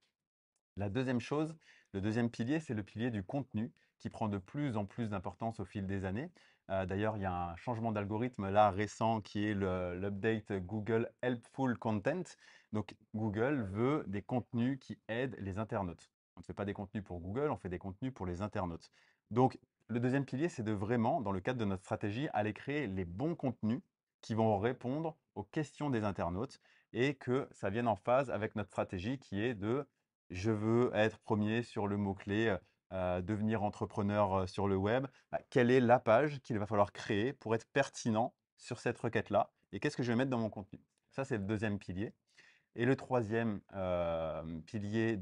La 0.77 0.89
deuxième 0.89 1.19
chose, 1.19 1.55
le 1.93 2.01
deuxième 2.01 2.29
pilier, 2.29 2.59
c'est 2.59 2.73
le 2.73 2.83
pilier 2.83 3.11
du 3.11 3.23
contenu 3.23 3.73
qui 3.99 4.09
prend 4.09 4.27
de 4.27 4.37
plus 4.37 4.77
en 4.77 4.85
plus 4.85 5.09
d'importance 5.09 5.59
au 5.59 5.65
fil 5.65 5.85
des 5.85 6.05
années. 6.05 6.31
Euh, 6.69 6.85
D'ailleurs, 6.85 7.17
il 7.17 7.23
y 7.23 7.25
a 7.25 7.51
un 7.51 7.55
changement 7.55 7.91
d'algorithme 7.91 8.49
là 8.49 8.71
récent 8.71 9.21
qui 9.21 9.45
est 9.45 9.53
l'update 9.53 10.51
Google 10.53 11.11
Helpful 11.21 11.77
Content. 11.77 12.23
Donc, 12.71 12.95
Google 13.13 13.63
veut 13.63 14.03
des 14.07 14.21
contenus 14.21 14.79
qui 14.79 14.99
aident 15.07 15.35
les 15.39 15.59
internautes. 15.59 16.09
On 16.35 16.39
ne 16.39 16.45
fait 16.45 16.53
pas 16.53 16.65
des 16.65 16.73
contenus 16.73 17.03
pour 17.03 17.19
Google, 17.19 17.51
on 17.51 17.57
fait 17.57 17.69
des 17.69 17.79
contenus 17.79 18.13
pour 18.13 18.25
les 18.25 18.41
internautes. 18.41 18.89
Donc, 19.29 19.59
le 19.91 19.99
deuxième 19.99 20.25
pilier, 20.25 20.49
c'est 20.49 20.63
de 20.63 20.71
vraiment, 20.71 21.21
dans 21.21 21.31
le 21.31 21.41
cadre 21.41 21.59
de 21.59 21.65
notre 21.65 21.83
stratégie, 21.83 22.29
aller 22.33 22.53
créer 22.53 22.87
les 22.87 23.05
bons 23.05 23.35
contenus 23.35 23.81
qui 24.21 24.33
vont 24.35 24.57
répondre 24.57 25.17
aux 25.35 25.43
questions 25.43 25.89
des 25.89 26.03
internautes 26.03 26.61
et 26.93 27.15
que 27.15 27.47
ça 27.51 27.69
vienne 27.69 27.87
en 27.87 27.95
phase 27.95 28.29
avec 28.29 28.55
notre 28.55 28.69
stratégie 28.69 29.19
qui 29.19 29.41
est 29.41 29.53
de 29.55 29.87
je 30.29 30.51
veux 30.51 30.91
être 30.93 31.19
premier 31.19 31.61
sur 31.61 31.87
le 31.87 31.97
mot-clé, 31.97 32.57
heu, 32.93 33.21
devenir 33.21 33.63
entrepreneur, 33.63 34.43
heu, 34.43 34.47
sur 34.47 34.67
le 34.67 34.77
web. 34.77 35.07
Bah, 35.31 35.39
quelle 35.49 35.69
est 35.71 35.81
la 35.81 35.99
page 35.99 36.39
qu'il 36.41 36.57
va 36.57 36.65
falloir 36.65 36.93
créer 36.93 37.33
pour 37.33 37.53
être 37.55 37.67
pertinent 37.73 38.33
sur 38.57 38.79
cette 38.79 38.97
requête-là? 38.97 39.51
Et 39.73 39.79
qu'est-ce 39.81 39.97
que 39.97 40.03
je 40.03 40.11
vais 40.11 40.15
mettre 40.17 40.31
dans 40.31 40.37
mon 40.39 40.49
contenu? 40.49 40.79
Ça, 41.09 41.25
c'est 41.25 41.37
le 41.37 41.43
deuxième 41.43 41.79
pilier. 41.79 42.13
Et 42.75 42.85
le 42.85 42.95
troisième 42.95 43.61
pilier 44.65 45.19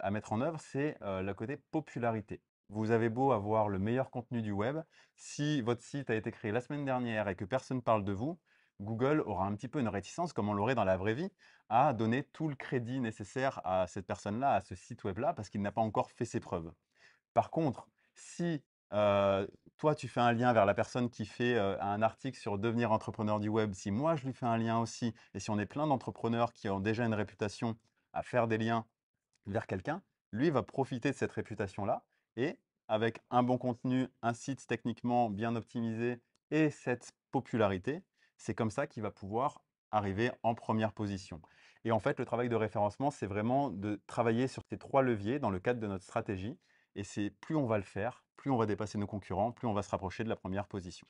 à 0.00 0.10
mettre 0.10 0.32
en 0.32 0.40
œuvre, 0.40 0.60
c'est, 0.60 0.96
le 1.00 1.32
côté 1.32 1.56
popularité. 1.56 2.42
Vous 2.68 2.90
avez 2.90 3.08
beau 3.08 3.32
avoir 3.32 3.68
le 3.68 3.78
meilleur 3.78 4.10
contenu 4.10 4.42
du 4.42 4.52
web, 4.52 4.78
si 5.16 5.60
votre 5.60 5.82
site 5.82 6.10
a 6.10 6.14
été 6.14 6.30
créé 6.30 6.52
la 6.52 6.60
semaine 6.60 6.84
dernière 6.84 7.28
et 7.28 7.36
que 7.36 7.44
personne 7.44 7.82
parle 7.82 8.04
de 8.04 8.12
vous, 8.12 8.38
Google 8.80 9.22
aura 9.26 9.46
un 9.46 9.54
petit 9.54 9.68
peu 9.68 9.78
une 9.80 9.88
réticence, 9.88 10.32
comme 10.32 10.48
on 10.48 10.54
l'aurait 10.54 10.74
dans 10.74 10.84
la 10.84 10.96
vraie 10.96 11.14
vie, 11.14 11.30
à 11.68 11.92
donner 11.92 12.24
tout 12.24 12.48
le 12.48 12.54
crédit 12.54 13.00
nécessaire 13.00 13.60
à 13.64 13.86
cette 13.86 14.06
personne-là, 14.06 14.54
à 14.54 14.60
ce 14.60 14.74
site 14.74 15.04
web-là, 15.04 15.32
parce 15.34 15.48
qu'il 15.48 15.62
n'a 15.62 15.72
pas 15.72 15.80
encore 15.80 16.10
fait 16.10 16.24
ses 16.24 16.40
preuves. 16.40 16.72
Par 17.34 17.50
contre, 17.50 17.88
si 18.14 18.62
euh, 18.92 19.46
toi, 19.78 19.94
tu 19.94 20.08
fais 20.08 20.20
un 20.20 20.32
lien 20.32 20.52
vers 20.52 20.66
la 20.66 20.74
personne 20.74 21.08
qui 21.08 21.24
fait 21.24 21.54
euh, 21.54 21.80
un 21.80 22.02
article 22.02 22.38
sur 22.38 22.58
devenir 22.58 22.92
entrepreneur 22.92 23.40
du 23.40 23.48
web, 23.48 23.72
si 23.72 23.90
moi, 23.90 24.16
je 24.16 24.26
lui 24.26 24.34
fais 24.34 24.46
un 24.46 24.58
lien 24.58 24.78
aussi, 24.78 25.14
et 25.34 25.40
si 25.40 25.50
on 25.50 25.58
est 25.58 25.66
plein 25.66 25.86
d'entrepreneurs 25.86 26.52
qui 26.52 26.68
ont 26.68 26.80
déjà 26.80 27.04
une 27.04 27.14
réputation 27.14 27.76
à 28.12 28.22
faire 28.22 28.48
des 28.48 28.58
liens 28.58 28.86
vers 29.46 29.66
quelqu'un, 29.66 30.02
lui 30.32 30.50
va 30.50 30.62
profiter 30.62 31.10
de 31.10 31.16
cette 31.16 31.32
réputation-là 31.32 32.04
et 32.36 32.58
avec 32.88 33.20
un 33.30 33.42
bon 33.42 33.58
contenu, 33.58 34.08
un 34.22 34.34
site 34.34 34.66
techniquement 34.66 35.30
bien 35.30 35.56
optimisé 35.56 36.20
et 36.50 36.70
cette 36.70 37.12
popularité, 37.30 38.02
c'est 38.36 38.54
comme 38.54 38.70
ça 38.70 38.86
qu'il 38.86 39.02
va 39.02 39.10
pouvoir 39.10 39.62
arriver 39.90 40.30
en 40.42 40.54
première 40.54 40.92
position. 40.92 41.40
Et 41.84 41.92
en 41.92 41.98
fait, 41.98 42.18
le 42.18 42.24
travail 42.24 42.48
de 42.48 42.56
référencement, 42.56 43.10
c'est 43.10 43.26
vraiment 43.26 43.70
de 43.70 44.00
travailler 44.06 44.46
sur 44.46 44.62
ces 44.68 44.78
trois 44.78 45.02
leviers 45.02 45.38
dans 45.38 45.50
le 45.50 45.60
cadre 45.60 45.80
de 45.80 45.86
notre 45.86 46.04
stratégie. 46.04 46.58
Et 46.94 47.04
c'est 47.04 47.30
plus 47.30 47.56
on 47.56 47.66
va 47.66 47.78
le 47.78 47.84
faire, 47.84 48.24
plus 48.36 48.50
on 48.50 48.56
va 48.56 48.66
dépasser 48.66 48.98
nos 48.98 49.06
concurrents, 49.06 49.52
plus 49.52 49.66
on 49.66 49.72
va 49.72 49.82
se 49.82 49.90
rapprocher 49.90 50.24
de 50.24 50.28
la 50.28 50.36
première 50.36 50.66
position. 50.66 51.06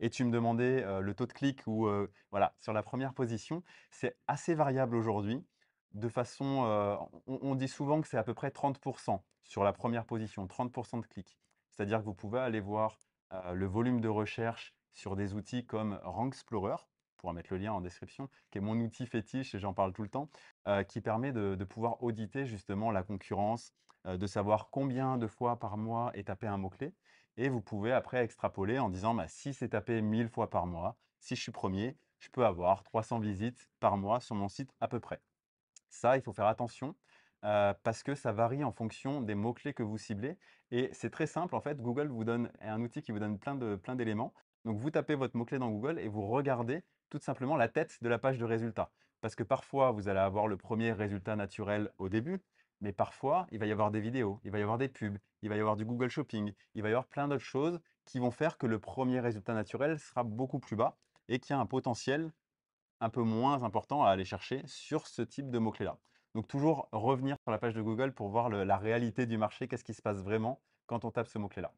Et 0.00 0.08
tu 0.08 0.24
me 0.24 0.30
demandais 0.30 0.82
euh, 0.84 1.00
le 1.00 1.14
taux 1.14 1.26
de 1.26 1.32
clic 1.32 1.62
ou 1.66 1.86
euh, 1.86 2.10
voilà, 2.30 2.54
sur 2.58 2.72
la 2.72 2.82
première 2.82 3.12
position, 3.12 3.62
c'est 3.90 4.16
assez 4.26 4.54
variable 4.54 4.96
aujourd'hui. 4.96 5.44
De 5.92 6.08
façon, 6.08 6.64
euh, 6.64 6.96
on, 7.26 7.38
on 7.42 7.54
dit 7.54 7.68
souvent 7.68 8.00
que 8.00 8.08
c'est 8.08 8.16
à 8.16 8.24
peu 8.24 8.34
près 8.34 8.48
30% 8.48 9.20
sur 9.44 9.64
la 9.64 9.72
première 9.72 10.04
position, 10.04 10.46
30% 10.46 11.00
de 11.00 11.06
clics. 11.06 11.38
C'est-à-dire 11.70 12.00
que 12.00 12.04
vous 12.04 12.14
pouvez 12.14 12.40
aller 12.40 12.60
voir 12.60 12.98
euh, 13.32 13.54
le 13.54 13.66
volume 13.66 14.00
de 14.00 14.08
recherche 14.08 14.74
sur 14.92 15.16
des 15.16 15.34
outils 15.34 15.64
comme 15.64 16.00
Rank 16.02 16.34
Explorer, 16.34 16.74
on 16.74 17.20
pourra 17.20 17.32
mettre 17.32 17.52
le 17.52 17.58
lien 17.58 17.72
en 17.72 17.80
description, 17.80 18.28
qui 18.50 18.58
est 18.58 18.60
mon 18.60 18.78
outil 18.80 19.06
fétiche 19.06 19.54
et 19.54 19.58
j'en 19.58 19.74
parle 19.74 19.92
tout 19.92 20.02
le 20.02 20.08
temps, 20.08 20.30
euh, 20.68 20.82
qui 20.82 21.00
permet 21.00 21.32
de, 21.32 21.54
de 21.54 21.64
pouvoir 21.64 22.02
auditer 22.02 22.46
justement 22.46 22.90
la 22.90 23.02
concurrence, 23.02 23.72
euh, 24.06 24.16
de 24.16 24.26
savoir 24.26 24.70
combien 24.70 25.18
de 25.18 25.26
fois 25.26 25.58
par 25.58 25.76
mois 25.76 26.10
est 26.14 26.28
tapé 26.28 26.46
un 26.46 26.56
mot-clé. 26.56 26.94
Et 27.36 27.48
vous 27.48 27.60
pouvez 27.60 27.92
après 27.92 28.24
extrapoler 28.24 28.78
en 28.78 28.88
disant 28.88 29.14
bah, 29.14 29.28
si 29.28 29.54
c'est 29.54 29.70
tapé 29.70 30.00
1000 30.00 30.28
fois 30.28 30.50
par 30.50 30.66
mois, 30.66 30.96
si 31.20 31.36
je 31.36 31.42
suis 31.42 31.52
premier, 31.52 31.96
je 32.18 32.28
peux 32.30 32.44
avoir 32.44 32.82
300 32.82 33.18
visites 33.18 33.68
par 33.80 33.96
mois 33.96 34.20
sur 34.20 34.34
mon 34.34 34.48
site 34.48 34.74
à 34.80 34.88
peu 34.88 35.00
près. 35.00 35.20
Ça, 35.88 36.16
il 36.16 36.22
faut 36.22 36.32
faire 36.32 36.46
attention 36.46 36.94
euh, 37.44 37.72
parce 37.82 38.02
que 38.02 38.14
ça 38.14 38.32
varie 38.32 38.64
en 38.64 38.72
fonction 38.72 39.20
des 39.22 39.34
mots-clés 39.34 39.74
que 39.74 39.82
vous 39.82 39.98
ciblez. 39.98 40.36
Et 40.70 40.90
c'est 40.92 41.10
très 41.10 41.26
simple, 41.26 41.54
en 41.54 41.60
fait, 41.60 41.80
Google 41.80 42.08
vous 42.08 42.24
donne 42.24 42.50
un 42.60 42.80
outil 42.80 43.02
qui 43.02 43.12
vous 43.12 43.18
donne 43.18 43.38
plein 43.38 43.54
de, 43.54 43.76
plein 43.76 43.96
d'éléments. 43.96 44.32
Donc 44.64 44.78
vous 44.78 44.90
tapez 44.90 45.14
votre 45.14 45.36
mot-clé 45.36 45.58
dans 45.58 45.70
Google 45.70 45.98
et 45.98 46.08
vous 46.08 46.26
regardez 46.26 46.84
tout 47.08 47.18
simplement 47.18 47.56
la 47.56 47.68
tête 47.68 47.98
de 48.02 48.08
la 48.08 48.18
page 48.18 48.38
de 48.38 48.44
résultat. 48.44 48.90
Parce 49.20 49.34
que 49.34 49.42
parfois, 49.42 49.90
vous 49.90 50.08
allez 50.08 50.20
avoir 50.20 50.48
le 50.48 50.56
premier 50.56 50.92
résultat 50.92 51.36
naturel 51.36 51.90
au 51.98 52.08
début, 52.08 52.40
mais 52.80 52.92
parfois, 52.92 53.46
il 53.50 53.58
va 53.58 53.66
y 53.66 53.72
avoir 53.72 53.90
des 53.90 54.00
vidéos, 54.00 54.40
il 54.44 54.50
va 54.50 54.58
y 54.58 54.62
avoir 54.62 54.78
des 54.78 54.88
pubs, 54.88 55.18
il 55.42 55.48
va 55.48 55.56
y 55.56 55.60
avoir 55.60 55.76
du 55.76 55.84
Google 55.84 56.08
Shopping, 56.08 56.52
il 56.74 56.82
va 56.82 56.88
y 56.88 56.92
avoir 56.92 57.06
plein 57.06 57.28
d'autres 57.28 57.44
choses 57.44 57.80
qui 58.06 58.18
vont 58.18 58.30
faire 58.30 58.56
que 58.56 58.66
le 58.66 58.78
premier 58.78 59.20
résultat 59.20 59.54
naturel 59.54 59.98
sera 59.98 60.24
beaucoup 60.24 60.58
plus 60.58 60.76
bas 60.76 60.96
et 61.28 61.38
qu'il 61.38 61.54
y 61.54 61.58
a 61.58 61.60
un 61.60 61.66
potentiel 61.66 62.32
un 63.00 63.10
peu 63.10 63.22
moins 63.22 63.62
important 63.62 64.04
à 64.04 64.10
aller 64.10 64.24
chercher 64.24 64.62
sur 64.66 65.06
ce 65.06 65.22
type 65.22 65.50
de 65.50 65.58
mots-clés-là. 65.58 65.98
Donc 66.34 66.48
toujours 66.48 66.88
revenir 66.92 67.36
sur 67.42 67.52
la 67.52 67.58
page 67.58 67.74
de 67.74 67.82
Google 67.82 68.12
pour 68.14 68.28
voir 68.30 68.48
le- 68.48 68.64
la 68.64 68.76
réalité 68.78 69.26
du 69.26 69.38
marché, 69.38 69.68
qu'est-ce 69.68 69.84
qui 69.84 69.94
se 69.94 70.02
passe 70.02 70.18
vraiment 70.22 70.62
quand 70.86 71.04
on 71.04 71.10
tape 71.12 71.28
ce 71.28 71.38
mot-clé-là. 71.38 71.72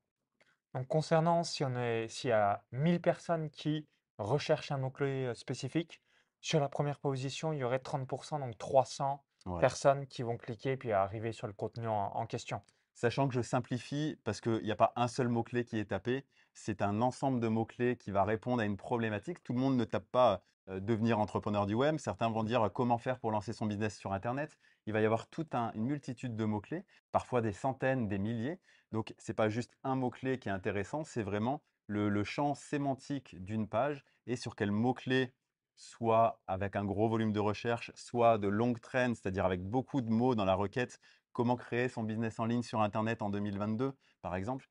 Donc 0.74 0.86
concernant 0.88 1.44
si 1.44 1.64
on 1.64 1.74
est, 1.76 2.08
s'il 2.08 2.28
y 2.30 2.32
a 2.32 2.64
1000 2.72 3.00
personnes 3.00 3.50
qui 3.50 3.88
recherchent 4.18 4.70
un 4.72 4.78
mot-clé 4.78 5.26
euh, 5.26 5.34
spécifique, 5.34 6.02
sur 6.40 6.60
la 6.60 6.68
première 6.68 6.98
position, 7.00 7.52
il 7.52 7.58
y 7.58 7.64
aurait 7.64 7.78
30%, 7.78 8.38
donc 8.38 8.58
300 8.58 9.24
Ouais. 9.46 9.68
personnes 9.68 10.06
qui 10.06 10.22
vont 10.22 10.36
cliquer 10.36 10.76
puis 10.76 10.92
arriver 10.92 11.32
sur 11.32 11.46
le 11.46 11.52
contenu 11.52 11.86
en, 11.88 11.94
en 12.16 12.26
question. 12.26 12.62
Sachant 12.94 13.28
que 13.28 13.34
je 13.34 13.42
simplifie 13.42 14.18
parce 14.24 14.40
qu'il 14.40 14.62
n'y 14.62 14.70
a 14.70 14.76
pas 14.76 14.92
un 14.96 15.06
seul 15.08 15.28
mot-clé 15.28 15.64
qui 15.66 15.78
est 15.78 15.86
tapé, 15.90 16.26
c'est 16.54 16.82
un 16.82 17.00
ensemble 17.00 17.40
de 17.40 17.48
mots-clés 17.48 17.96
qui 17.96 18.10
va 18.10 18.24
répondre 18.24 18.62
à 18.62 18.64
une 18.64 18.76
problématique. 18.76 19.42
Tout 19.42 19.52
le 19.52 19.60
monde 19.60 19.76
ne 19.76 19.84
tape 19.84 20.10
pas 20.10 20.42
devenir 20.68 21.18
entrepreneur 21.18 21.66
du 21.66 21.74
web. 21.74 21.98
Certains 21.98 22.30
vont 22.30 22.44
dire 22.44 22.70
comment 22.72 22.98
faire 22.98 23.18
pour 23.18 23.30
lancer 23.32 23.52
son 23.52 23.66
business 23.66 23.96
sur 23.98 24.12
Internet. 24.12 24.58
Il 24.86 24.92
va 24.92 25.00
y 25.00 25.04
avoir 25.04 25.28
toute 25.28 25.54
un- 25.54 25.72
une 25.74 25.84
multitude 25.86 26.36
de 26.36 26.44
mots-clés, 26.44 26.84
parfois 27.10 27.40
des 27.40 27.52
centaines, 27.52 28.08
des 28.08 28.18
milliers. 28.18 28.60
Donc, 28.92 29.14
ce 29.18 29.32
n'est 29.32 29.34
pas 29.34 29.48
juste 29.48 29.76
un 29.82 29.96
mot-clé 29.96 30.38
qui 30.38 30.48
est 30.48 30.52
intéressant, 30.52 31.02
c'est 31.04 31.22
vraiment 31.22 31.62
le, 31.86 32.24
champ 32.24 32.54
sémantique 32.54 33.42
d'une 33.42 33.68
page 33.68 34.04
et 34.26 34.36
sur 34.36 34.56
quel 34.56 34.70
mot-clé, 34.70 35.32
soit 35.76 36.40
avec 36.46 36.76
un 36.76 36.84
gros 36.84 37.08
volume 37.08 37.32
de 37.32 37.40
recherche, 37.40 37.90
soit 37.94 38.38
de 38.38 38.48
longues 38.48 38.80
traînes, 38.80 39.14
c'est-à-dire 39.14 39.44
avec 39.44 39.62
beaucoup 39.62 40.00
de 40.00 40.10
mots 40.10 40.34
dans 40.34 40.44
la 40.44 40.54
requête, 40.54 41.00
comment 41.32 41.56
créer 41.56 41.88
son 41.88 42.02
business 42.02 42.38
en 42.38 42.44
ligne 42.44 42.62
sur 42.62 42.80
Internet 42.80 43.22
en 43.22 43.30
2022, 43.30 43.92
par 44.20 44.36
exemple, 44.36 44.68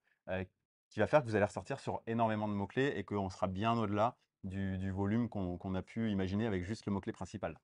qui 0.91 0.99
va 0.99 1.07
faire 1.07 1.21
que 1.21 1.25
vous 1.25 1.35
allez 1.35 1.45
ressortir 1.45 1.79
sur 1.79 2.01
énormément 2.05 2.47
de 2.47 2.53
mots-clés 2.53 2.93
et 2.95 3.03
qu'on 3.03 3.29
sera 3.29 3.47
bien 3.47 3.73
au-delà 3.77 4.17
du, 4.43 4.77
du 4.77 4.91
volume 4.91 5.29
qu'on 5.29 5.75
a 5.75 5.81
pu 5.81 6.11
imaginer 6.11 6.45
avec 6.45 6.63
juste 6.63 6.85
le 6.85 6.91
mot-clé 6.91 7.13
principal. 7.13 7.57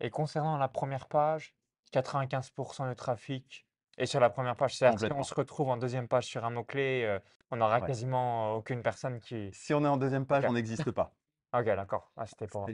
Et 0.00 0.10
concernant 0.10 0.58
la 0.58 0.68
première 0.68 1.06
page, 1.08 1.54
95% 1.92 2.88
de 2.88 2.94
trafic 2.94 3.66
est 3.96 4.06
sur 4.06 4.20
la 4.20 4.30
première 4.30 4.54
page. 4.54 4.76
C'est-à-dire 4.76 5.08
si 5.08 5.12
on 5.12 5.22
se 5.22 5.34
retrouve 5.34 5.70
en 5.70 5.78
deuxième 5.78 6.08
page 6.08 6.26
sur 6.26 6.44
un 6.44 6.50
mot-clé, 6.50 7.04
euh, 7.04 7.18
on 7.50 7.56
n'aura 7.56 7.80
Ouais. 7.80 7.86
quasiment 7.86 8.52
euh, 8.52 8.58
aucune 8.58 8.82
personne 8.82 9.18
qui... 9.18 9.50
Si 9.52 9.72
on 9.72 9.82
est 9.84 9.88
en 9.88 9.96
deuxième 9.96 10.26
page, 10.26 10.44
on 10.46 10.52
n'existe 10.52 10.90
pas. 10.92 11.12
Ok, 11.54 11.64
d'accord. 11.64 12.12
Ah, 12.14 12.26
c'était 12.26 12.46
pour... 12.46 12.68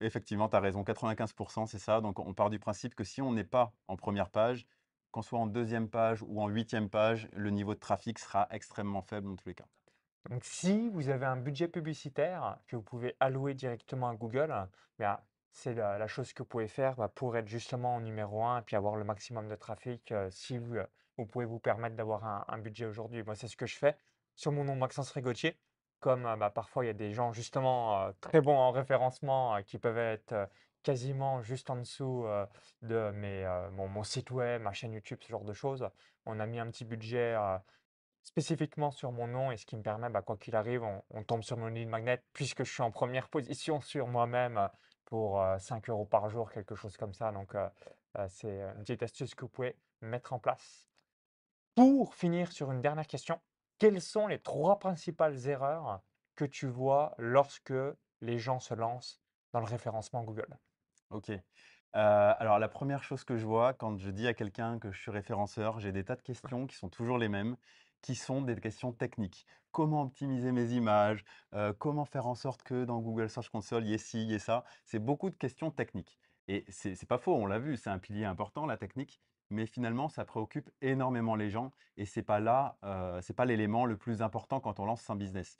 Effectivement, 0.00 0.48
tu 0.48 0.56
as 0.56 0.60
raison, 0.60 0.82
95%, 0.82 1.66
c'est 1.66 1.78
ça. 1.78 2.00
Donc, 2.00 2.18
on 2.18 2.32
part 2.32 2.48
du 2.48 2.58
principe 2.58 2.94
que 2.94 3.04
si 3.04 3.20
on 3.20 3.30
n'est 3.30 3.44
pas 3.44 3.74
en 3.88 3.96
première 3.96 4.30
page, 4.30 4.66
qu'on 5.16 5.22
soit 5.22 5.38
en 5.38 5.46
deuxième 5.46 5.88
page 5.88 6.22
ou 6.28 6.42
en 6.42 6.48
huitième 6.48 6.90
page, 6.90 7.26
le 7.32 7.48
niveau 7.48 7.72
de 7.72 7.80
trafic 7.80 8.18
sera 8.18 8.48
extrêmement 8.50 9.00
faible 9.00 9.28
dans 9.28 9.36
tous 9.36 9.48
les 9.48 9.54
cas. 9.54 9.64
Donc, 10.28 10.44
si 10.44 10.90
vous 10.90 11.08
avez 11.08 11.24
un 11.24 11.38
budget 11.38 11.68
publicitaire 11.68 12.58
que 12.68 12.76
vous 12.76 12.82
pouvez 12.82 13.16
allouer 13.18 13.54
directement 13.54 14.10
à 14.10 14.14
Google, 14.14 14.54
bien, 14.98 15.18
c'est 15.52 15.72
la, 15.72 16.06
chose 16.06 16.34
que 16.34 16.42
vous 16.42 16.48
pouvez 16.48 16.68
faire 16.68 16.96
bah, 16.96 17.08
pour 17.08 17.34
être 17.38 17.48
justement 17.48 17.94
en 17.94 18.00
numéro 18.02 18.44
un 18.44 18.58
et 18.58 18.62
puis 18.62 18.76
avoir 18.76 18.96
le 18.96 19.04
maximum 19.04 19.48
de 19.48 19.54
trafic 19.54 20.12
euh, 20.12 20.28
si 20.30 20.58
vous, 20.58 20.76
euh, 20.76 20.86
vous 21.16 21.24
pouvez 21.24 21.46
vous 21.46 21.60
permettre 21.60 21.96
d'avoir 21.96 22.44
un, 22.46 22.58
budget 22.58 22.84
aujourd'hui. 22.84 23.22
Moi, 23.22 23.36
c'est 23.36 23.48
ce 23.48 23.56
que 23.56 23.64
je 23.64 23.78
fais 23.78 23.96
sur 24.34 24.52
mon 24.52 24.64
nom 24.64 24.76
Maxence 24.76 25.10
Rigotier. 25.12 25.56
Comme 25.98 26.26
euh, 26.26 26.36
bah, 26.36 26.50
parfois, 26.50 26.84
il 26.84 26.88
y 26.88 26.90
a 26.90 26.92
des 26.92 27.14
gens 27.14 27.32
justement 27.32 28.12
très 28.20 28.42
bons 28.42 28.58
en 28.58 28.70
référencement 28.70 29.62
qui 29.62 29.78
peuvent 29.78 29.96
être 29.96 30.34
quasiment 30.86 31.42
juste 31.42 31.68
en 31.68 31.76
dessous 31.76 32.26
euh, 32.26 32.46
de 32.82 33.10
mes, 33.10 33.44
euh, 33.44 33.68
mon, 33.72 34.04
site 34.04 34.30
web, 34.30 34.62
ma 34.62 34.72
chaîne 34.72 34.92
YouTube, 34.92 35.18
ce 35.20 35.28
genre 35.28 35.42
de 35.42 35.52
choses. 35.52 35.88
On 36.26 36.38
a 36.38 36.46
mis 36.46 36.60
un 36.60 36.70
petit 36.70 36.84
budget 36.84 37.34
euh, 37.34 37.58
spécifiquement 38.22 38.92
sur 38.92 39.10
mon 39.10 39.26
nom 39.26 39.50
et 39.50 39.56
ce 39.56 39.66
qui 39.66 39.76
me 39.76 39.82
permet, 39.82 40.08
bah, 40.10 40.22
quoi 40.22 40.36
qu'il 40.36 40.54
arrive, 40.54 40.84
on, 40.84 41.24
tombe 41.24 41.42
sur 41.42 41.56
mon 41.56 41.66
lead 41.66 41.88
magnet 41.88 42.22
puisque 42.32 42.62
je 42.62 42.72
suis 42.72 42.84
en 42.84 42.92
première 42.92 43.28
position 43.28 43.80
sur 43.80 44.06
moi-même 44.06 44.68
pour 45.06 45.42
euh, 45.42 45.58
5 45.58 45.90
euros 45.90 46.04
par 46.04 46.30
jour, 46.30 46.52
quelque 46.52 46.76
chose 46.76 46.96
comme 46.96 47.14
ça. 47.14 47.32
Donc, 47.32 47.56
c'est 48.28 48.60
une 48.60 48.82
petite 48.82 49.02
astuce 49.02 49.34
que 49.34 49.44
vous 49.44 49.50
pouvez 49.50 49.76
mettre 50.02 50.34
en 50.34 50.38
place. 50.38 50.86
Pour 51.74 52.14
finir 52.14 52.52
sur 52.52 52.70
une 52.70 52.80
dernière 52.80 53.08
question, 53.08 53.40
quelles 53.78 54.00
sont 54.00 54.28
les 54.28 54.38
trois 54.38 54.78
principales 54.78 55.48
erreurs 55.48 56.00
que 56.36 56.44
tu 56.44 56.68
vois 56.68 57.12
lorsque 57.18 57.74
les 58.20 58.38
gens 58.38 58.60
se 58.60 58.72
lancent 58.72 59.20
dans 59.52 59.60
le 59.60 59.66
référencement 59.66 60.22
Google? 60.22 60.56
Ok. 61.10 61.30
Euh, 61.30 61.40
alors, 61.94 62.58
la 62.58 62.68
première 62.68 63.02
chose 63.04 63.24
que 63.24 63.36
je 63.38 63.46
vois 63.46 63.74
quand 63.74 63.96
je 63.98 64.10
dis 64.10 64.26
à 64.26 64.34
quelqu'un 64.34 64.78
que 64.78 64.90
je 64.92 65.00
suis 65.00 65.10
référenceur, 65.10 65.78
j'ai 65.80 65.92
des 65.92 66.04
tas 66.04 66.16
de 66.16 66.22
questions 66.22 66.66
qui 66.66 66.76
sont 66.76 66.88
toujours 66.90 67.18
les 67.18 67.28
mêmes, 67.28 67.56
qui 68.02 68.14
sont 68.14 68.42
des 68.42 68.56
questions 68.56 68.92
techniques. 68.92 69.46
Comment 69.70 70.02
optimiser 70.02 70.52
mes 70.52 70.72
images? 70.72 71.24
Euh, 71.54 71.72
comment 71.72 72.04
faire 72.04 72.26
en 72.26 72.34
sorte 72.34 72.62
que 72.62 72.84
dans 72.84 73.00
Google 73.00 73.30
Search 73.30 73.50
Console, 73.50 73.84
il 73.84 73.90
y 73.90 73.94
ait 73.94 73.98
ci, 73.98 74.22
il 74.22 74.30
y 74.30 74.34
ait 74.34 74.38
ça? 74.38 74.64
C'est 74.84 74.98
beaucoup 74.98 75.30
de 75.30 75.36
questions 75.36 75.70
techniques. 75.70 76.18
Et 76.48 76.64
c'est 76.68 76.94
c'est 76.94 77.06
pas 77.06 77.18
faux, 77.18 77.34
on 77.34 77.46
l'a 77.46 77.58
vu, 77.58 77.76
c'est 77.76 77.90
un 77.90 77.98
pilier 77.98 78.24
important, 78.24 78.66
la 78.66 78.76
technique. 78.76 79.20
Mais 79.50 79.66
finalement, 79.66 80.08
ça 80.08 80.24
préoccupe 80.24 80.70
énormément 80.80 81.36
les 81.36 81.50
gens 81.50 81.70
et 81.96 82.04
c'est 82.04 82.22
pas 82.24 82.40
là, 82.40 82.78
euh, 82.84 83.20
c'est 83.22 83.34
pas 83.34 83.44
l'élément 83.44 83.86
le 83.86 83.96
plus 83.96 84.22
important 84.22 84.60
quand 84.60 84.80
on 84.80 84.86
lance 84.86 85.08
un 85.10 85.16
business. 85.16 85.58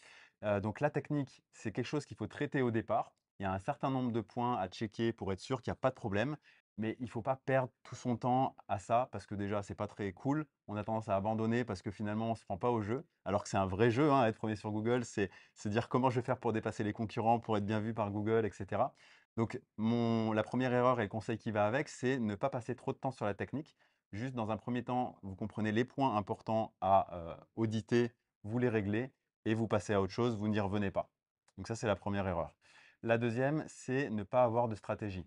Donc 0.63 0.81
la 0.81 0.91
technique, 0.91 1.43
c'est 1.53 1.73
quelque 1.73 1.87
chose 1.87 2.05
qu'il 2.07 2.17
faut 2.17 2.27
traiter 2.27 2.61
au 2.63 2.71
départ. 2.71 3.15
Il 3.39 3.43
y 3.43 3.47
a 3.47 3.53
un 3.53 3.59
certain 3.59 3.91
nombre 3.91 4.13
de 4.13 4.21
points 4.21 4.57
à 4.59 4.69
checker 4.69 5.13
pour 5.13 5.33
être 5.33 5.41
sûr 5.41 5.63
qu'il 5.63 5.71
n'y 5.71 5.77
a 5.77 5.81
pas 5.81 5.91
de 5.91 5.95
problème, 5.95 6.37
mais 6.79 6.97
il 7.01 7.05
ne 7.05 7.11
faut 7.11 7.23
pas 7.23 7.37
perdre 7.37 7.71
tout 7.83 7.95
son 7.95 8.17
temps 8.17 8.57
à 8.69 8.79
ça 8.79 9.09
parce 9.13 9.27
que 9.27 9.35
déjà, 9.35 9.63
c'est 9.63 9.75
pas 9.75 9.87
très 9.87 10.13
cool. 10.13 10.47
On 10.69 10.77
a 10.77 10.85
tendance 10.85 11.09
à 11.09 11.17
abandonner 11.17 11.65
parce 11.65 11.83
que 11.83 11.91
finalement, 11.91 12.27
on 12.29 12.31
ne 12.31 12.35
se 12.37 12.45
prend 12.45 12.59
pas 12.59 12.71
au 12.71 12.81
jeu. 12.83 13.07
Alors 13.25 13.43
que 13.43 13.49
c'est 13.49 13.57
un 13.57 13.67
vrai 13.67 13.91
jeu, 13.91 14.11
hein, 14.13 14.27
être 14.27 14.37
premier 14.37 14.57
sur 14.57 14.71
Google, 14.71 15.05
c'est 15.05 15.31
dire 15.67 15.89
comment 15.89 16.11
je 16.11 16.21
vais 16.21 16.27
faire 16.27 16.39
pour 16.39 16.53
dépasser 16.53 16.85
les 16.85 16.93
concurrents, 16.93 17.41
pour 17.41 17.57
être 17.57 17.65
bien 17.67 17.81
vu 17.81 17.95
par 17.95 18.11
Google, 18.11 18.47
etc. 18.47 18.95
Donc, 19.37 19.61
la 19.79 20.43
première 20.43 20.73
erreur 20.73 20.99
et 21.01 21.05
le 21.05 21.09
conseil 21.09 21.39
qui 21.39 21.51
va 21.51 21.67
avec, 21.67 21.89
c'est 21.89 22.19
ne 22.19 22.35
pas 22.35 22.51
passer 22.51 22.75
trop 22.75 22.93
de 22.93 22.99
temps 22.99 23.11
sur 23.11 23.27
la 23.27 23.35
technique. 23.35 23.77
Juste 24.13 24.35
dans 24.35 24.51
un 24.51 24.57
premier 24.57 24.83
temps, 24.85 25.19
vous 25.23 25.35
comprenez 25.35 25.73
les 25.73 25.85
points 25.85 26.17
importants 26.17 26.75
à 26.81 27.15
euh, 27.15 27.37
auditer, 27.57 28.13
vous 28.45 28.59
les 28.59 28.69
réglez 28.69 29.13
et 29.45 29.55
vous 29.55 29.69
passez 29.69 29.93
à 29.93 30.01
autre 30.01 30.13
chose, 30.13 30.37
vous 30.37 30.49
n'y 30.49 30.61
revenez 30.61 30.91
pas. 30.91 31.11
Donc 31.59 31.69
ça, 31.69 31.75
c'est 31.75 31.87
la 31.87 31.97
première 31.97 32.27
erreur. 32.27 32.55
La 33.03 33.19
deuxième, 33.19 33.65
c'est 33.69 34.11
ne 34.11 34.23
pas 34.23 34.45
avoir 34.45 34.69
de 34.69 34.75
stratégie. 34.75 35.27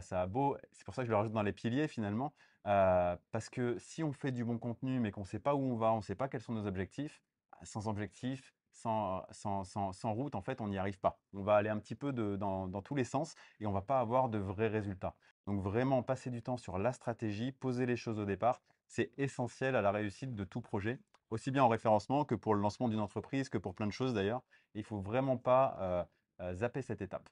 Ça 0.00 0.22
a 0.22 0.26
beau, 0.26 0.56
c'est 0.72 0.84
pour 0.84 0.94
ça 0.94 1.02
que 1.02 1.06
je 1.06 1.10
le 1.10 1.16
rajoute 1.16 1.32
dans 1.32 1.42
les 1.42 1.52
piliers 1.52 1.88
finalement, 1.88 2.32
parce 2.62 3.48
que 3.50 3.76
si 3.78 4.02
on 4.04 4.12
fait 4.12 4.30
du 4.30 4.44
bon 4.44 4.58
contenu 4.58 5.00
mais 5.00 5.10
qu'on 5.10 5.22
ne 5.22 5.26
sait 5.26 5.40
pas 5.40 5.54
où 5.54 5.60
on 5.60 5.76
va, 5.76 5.92
on 5.92 5.98
ne 5.98 6.02
sait 6.02 6.14
pas 6.14 6.28
quels 6.28 6.40
sont 6.40 6.52
nos 6.52 6.66
objectifs, 6.66 7.22
sans 7.62 7.88
objectif, 7.88 8.54
sans, 8.70 9.24
sans, 9.30 9.64
sans, 9.64 10.12
route, 10.12 10.34
en 10.34 10.42
fait, 10.42 10.60
on 10.60 10.68
n'y 10.68 10.78
arrive 10.78 10.98
pas. 10.98 11.20
On 11.32 11.42
va 11.42 11.54
aller 11.54 11.70
un 11.70 11.78
petit 11.78 11.94
peu 11.94 12.12
dans, 12.12 12.68
dans 12.68 12.82
tous 12.82 12.94
les 12.94 13.04
sens 13.04 13.34
et 13.60 13.66
on 13.66 13.70
ne 13.70 13.74
va 13.74 13.82
pas 13.82 14.00
avoir 14.00 14.28
de 14.28 14.38
vrais 14.38 14.68
résultats. 14.68 15.16
Donc 15.46 15.60
vraiment, 15.60 16.02
passer 16.02 16.30
du 16.30 16.42
temps 16.42 16.56
sur 16.56 16.78
la 16.78 16.92
stratégie, 16.92 17.52
poser 17.52 17.86
les 17.86 17.96
choses 17.96 18.18
au 18.18 18.24
départ, 18.24 18.62
c'est 18.86 19.12
essentiel 19.18 19.76
à 19.76 19.82
la 19.82 19.92
réussite 19.92 20.34
de 20.34 20.44
tout 20.44 20.60
projet, 20.60 20.98
aussi 21.30 21.50
bien 21.50 21.64
en 21.64 21.68
référencement 21.68 22.24
que 22.24 22.34
pour 22.34 22.54
le 22.54 22.60
lancement 22.60 22.88
d'une 22.88 23.00
entreprise, 23.00 23.48
que 23.48 23.58
pour 23.58 23.74
plein 23.74 23.86
de 23.86 23.92
choses 23.92 24.14
d'ailleurs. 24.14 24.42
Il 24.74 24.80
ne 24.80 24.86
faut 24.86 25.00
vraiment 25.00 25.36
pas 25.36 26.08
zapper 26.52 26.82
cette 26.82 27.02
étape. 27.02 27.28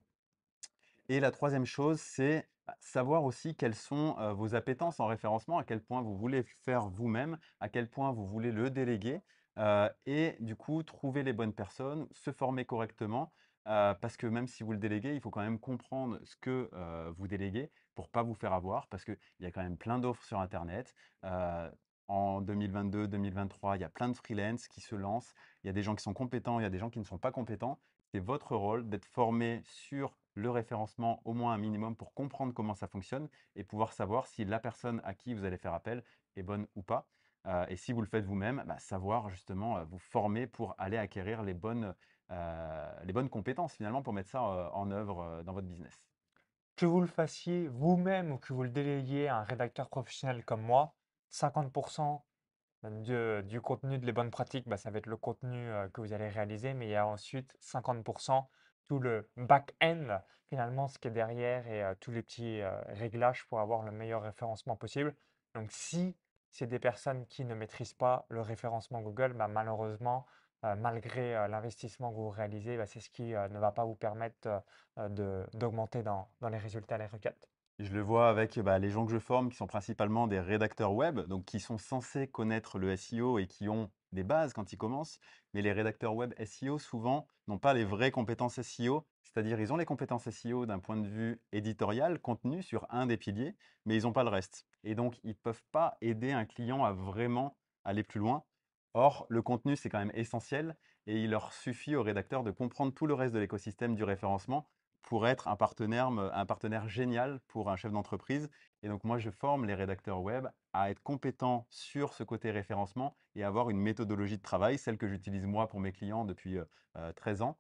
Et 1.09 1.21
la 1.21 1.30
troisième 1.30 1.66
chose, 1.66 2.00
c'est 2.00 2.49
bah, 2.66 2.76
savoir 2.80 3.25
aussi 3.25 3.56
quelles 3.56 3.75
sont 3.75 4.14
vos 4.35 4.54
appétences 4.54 5.00
en 5.00 5.06
référencement, 5.06 5.59
à 5.59 5.64
quel 5.64 5.82
point 5.82 6.00
vous 6.00 6.16
voulez 6.16 6.44
faire 6.64 6.88
vous-même, 6.88 7.38
à 7.61 7.68
quel 7.68 7.90
point 7.90 8.12
vous 8.12 8.26
voulez 8.26 8.52
le 8.52 8.71
déléguer, 8.71 9.21
et 10.06 10.37
du 10.40 10.56
coup, 10.56 10.82
trouver 10.82 11.23
les 11.23 11.32
bonnes 11.32 11.52
personnes, 11.52 12.06
se 12.12 12.30
former 12.30 12.64
correctement, 12.64 13.32
parce 13.64 14.16
que 14.16 14.26
même 14.26 14.47
si 14.47 14.62
vous 14.62 14.73
le 14.73 14.78
déléguez, 14.78 15.14
il 15.14 15.21
faut 15.21 15.30
quand 15.30 15.42
même 15.42 15.59
comprendre 15.59 16.18
ce 16.25 16.37
que 16.37 16.71
vous 17.16 17.26
déléguez 17.26 17.71
pour 17.94 18.09
pas 18.09 18.23
vous 18.23 18.35
faire 18.35 18.52
avoir, 18.52 18.87
parce 18.87 19.04
qu'il 19.04 19.18
y 19.40 19.47
a 19.47 19.50
quand 19.50 19.62
même 19.62 19.76
plein 19.76 19.99
d'offres 19.99 20.25
sur 20.25 20.38
Internet. 20.40 20.94
En 22.09 22.40
2022, 22.40 23.09
2023, 23.09 23.76
il 23.76 23.80
y 23.80 23.85
a 23.85 23.88
plein 23.88 24.09
de 24.09 24.16
freelance 24.16 24.68
qui 24.68 24.80
se 24.80 24.94
lancent. 24.94 25.35
Il 25.62 25.66
y 25.66 25.71
a 25.71 25.73
des 25.73 25.82
gens 25.82 25.94
qui 25.94 26.02
sont 26.02 26.14
compétents, 26.14 26.61
il 26.61 26.62
y 26.62 26.66
a 26.66 26.71
des 26.71 26.78
gens 26.78 26.90
qui 26.90 26.99
ne 26.99 27.04
sont 27.04 27.18
pas 27.18 27.32
compétents. 27.32 27.78
C'est 28.12 28.21
votre 28.21 28.57
rôle 28.57 28.90
d'être 28.90 29.07
formé 29.07 29.62
sur 29.64 30.19
le 30.35 30.50
référencement 30.50 31.23
au 31.25 31.33
moins 31.33 31.54
un 31.54 31.59
minimum 31.59 31.97
pour 31.97 32.12
comprendre 32.12 32.52
comment 32.52 32.75
ça 32.75 32.87
fonctionne 32.87 33.26
et 33.57 33.64
pouvoir 33.64 33.95
savoir 33.95 34.26
si 34.26 34.45
la 34.45 34.59
personne 34.59 35.00
à 35.02 35.14
qui 35.14 35.33
vous 35.33 35.47
allez 35.47 35.57
faire 35.57 35.73
appel 35.73 36.04
est 36.37 36.42
bonne 36.42 36.66
ou 36.76 36.83
pas. 36.83 37.09
Euh, 37.47 37.64
et 37.69 37.76
si 37.76 37.95
vous 37.95 38.02
le 38.02 38.07
faites 38.07 38.26
vous-même, 38.26 38.64
bah, 38.66 38.78
savoir 38.78 39.31
justement 39.31 39.78
euh, 39.78 39.85
vous 39.85 39.99
former 39.99 40.47
pour 40.47 40.75
aller 40.76 40.99
acquérir 40.99 41.42
les 41.42 41.54
bonnes, 41.54 41.95
euh, 42.31 43.02
les 43.04 43.14
bonnes 43.14 43.31
compétences 43.31 43.73
finalement 43.73 44.02
pour 44.02 44.12
mettre 44.12 44.28
ça 44.28 44.42
en 44.42 44.90
œuvre 44.90 45.42
dans 45.45 45.54
votre 45.54 45.66
business. 45.66 46.11
Que 46.76 46.85
vous 46.85 47.00
le 47.00 47.07
fassiez 47.07 47.66
vous-même 47.69 48.31
ou 48.33 48.37
que 48.37 48.52
vous 48.52 48.62
le 48.62 48.69
déléguiez 48.69 49.28
à 49.28 49.38
un 49.38 49.45
rédacteur 49.45 49.88
professionnel 49.88 50.45
comme 50.45 50.62
moi, 50.62 50.95
50% 51.31 52.21
du 52.91 53.61
contenu 53.61 53.99
de 53.99 54.07
les 54.07 54.12
bonnes 54.12 54.31
pratiques, 54.31 54.69
bah, 54.69 54.77
ça 54.77 54.91
va 54.91 54.99
être 54.99 55.07
le 55.07 55.17
contenu 55.17 55.71
euh, 55.71 55.89
que 55.89 56.01
vous 56.01 56.12
allez 56.12 56.29
réaliser, 56.29 56.75
mais 56.75 56.87
il 56.87 56.91
y 56.91 56.97
a 56.97 57.07
ensuite 57.07 57.57
50% 57.61 58.47
tout 58.87 58.99
le 58.99 59.31
back-end, 59.37 60.21
finalement, 60.49 60.89
ce 60.89 60.99
qui 60.99 61.09
est 61.09 61.12
derrière 61.12 61.67
et 61.69 61.95
tous 62.01 62.11
les 62.11 62.23
petits 62.23 62.61
réglages 62.89 63.47
pour 63.47 63.61
avoir 63.61 63.83
le 63.83 63.93
meilleur 63.93 64.23
référencement 64.23 64.77
possible. 64.77 65.15
Donc, 65.55 65.71
si 65.71 66.17
c'est 66.51 66.67
des 66.67 66.81
personnes 66.81 67.27
qui 67.27 67.45
ne 67.45 67.55
maîtrisent 67.55 67.95
pas 67.95 68.27
le 68.29 68.41
référencement 68.41 69.01
Google, 69.01 69.35
bah, 69.35 69.49
malheureusement, 69.49 70.27
malgré 70.62 71.49
l'investissement 71.49 72.11
que 72.11 72.17
vous 72.17 72.31
réalisez, 72.31 72.77
bah, 72.77 72.87
c'est 72.87 73.01
ce 73.01 73.09
qui 73.09 73.31
ne 73.31 73.59
va 73.59 73.71
pas 73.71 73.85
vous 73.85 73.95
permettre 73.95 74.62
d'augmenter 75.55 76.03
dans, 76.03 76.29
dans 76.41 76.49
les 76.49 76.59
résultats, 76.59 76.99
les 76.99 77.07
requêtes. 77.07 77.51
Je 77.79 77.93
le 77.93 78.00
vois 78.00 78.29
avec 78.29 78.59
bah, 78.61 78.79
les 78.79 78.91
gens 78.91 79.07
que 79.07 79.12
je 79.12 79.19
forme 79.19 79.50
qui 79.50 79.57
sont 79.57 79.67
principalement 79.67 80.26
des 80.26 80.41
rédacteurs 80.41 80.95
web, 80.95 81.21
donc 81.21 81.45
qui 81.45 81.59
sont 81.59 81.79
censés 81.79 82.29
connaître 82.29 82.79
le 82.79 82.97
SEO 82.97 83.38
et 83.38 83.47
qui 83.47 83.69
ont 83.69 83.91
des 84.12 84.23
bases 84.23 84.52
quand 84.52 84.73
ils 84.73 84.76
commencent. 84.76 85.19
Mais 85.52 85.62
les 85.62 85.73
rédacteurs 85.73 86.14
web 86.14 86.33
SEO, 86.45 86.79
souvent, 86.79 87.26
n'ont 87.49 87.59
pas 87.59 87.75
les 87.75 87.85
vraies 87.85 88.11
compétences 88.11 88.61
SEO. 88.61 89.07
C'est-à-dire, 89.23 89.59
ils 89.59 89.73
ont 89.73 89.76
les 89.76 89.85
compétences 89.85 90.29
SEO 90.31 90.67
d'un 90.67 90.79
point 90.79 90.97
de 90.97 91.09
vue 91.09 91.41
éditorial, 91.52 92.21
contenu 92.21 92.62
sur 92.62 92.87
un 92.91 93.07
des 93.07 93.17
piliers, 93.17 93.57
mais 93.85 93.97
ils 93.97 94.02
n'ont 94.05 94.12
pas 94.12 94.25
le 94.25 94.31
reste. 94.31 94.67
Et 94.85 94.95
donc, 94.95 95.19
ils 95.25 95.31
ne 95.31 95.35
peuvent 95.35 95.64
pas 95.73 95.97
aider 96.00 96.33
un 96.33 96.45
client 96.45 96.85
à 96.85 96.93
vraiment 96.93 97.57
aller 97.85 98.05
plus 98.05 98.21
loin. 98.21 98.45
Or, 98.95 99.26
le 99.29 99.43
contenu, 99.43 99.76
c'est 99.76 99.88
quand 99.88 99.99
même 99.99 100.12
essentiel 100.14 100.76
et 101.07 101.23
il 101.25 101.31
leur 101.31 101.52
suffit 101.52 101.97
aux 101.97 102.02
rédacteurs 102.02 102.45
de 102.45 102.50
comprendre 102.50 102.93
tout 102.95 103.07
le 103.07 103.14
reste 103.14 103.35
de 103.35 103.41
l'écosystème 103.41 103.95
du 103.95 104.05
référencement 104.05 104.69
pour 105.02 105.26
être 105.26 105.49
un 105.49 105.56
partenaire, 105.56 106.06
un 106.09 106.47
partenaire 106.47 106.88
génial 106.88 107.40
pour 107.49 107.71
un 107.71 107.76
chef 107.76 107.92
d'entreprise. 107.92 108.49
Et 108.82 108.88
donc 108.88 109.04
moi, 109.04 109.18
je 109.18 109.30
forme 109.30 109.66
les 109.66 109.75
rédacteurs 109.75 110.23
web 110.23 110.47
à 110.73 110.90
être 110.90 111.02
compétents 111.02 111.66
sur 111.71 112.14
ce 112.14 112.25
côté 112.25 112.50
référencement 112.50 113.16
et 113.35 113.44
avoir 113.44 113.71
une 113.71 113.78
méthodologie 113.78 114.38
de 114.38 114.42
travail, 114.42 114.78
celle 114.78 114.99
que 114.99 115.09
j'utilise 115.09 115.47
moi 115.47 115.68
pour 115.68 115.80
mes 115.80 115.92
clients 115.92 116.25
depuis 116.25 116.59
13 117.16 117.42
ans, 117.42 117.59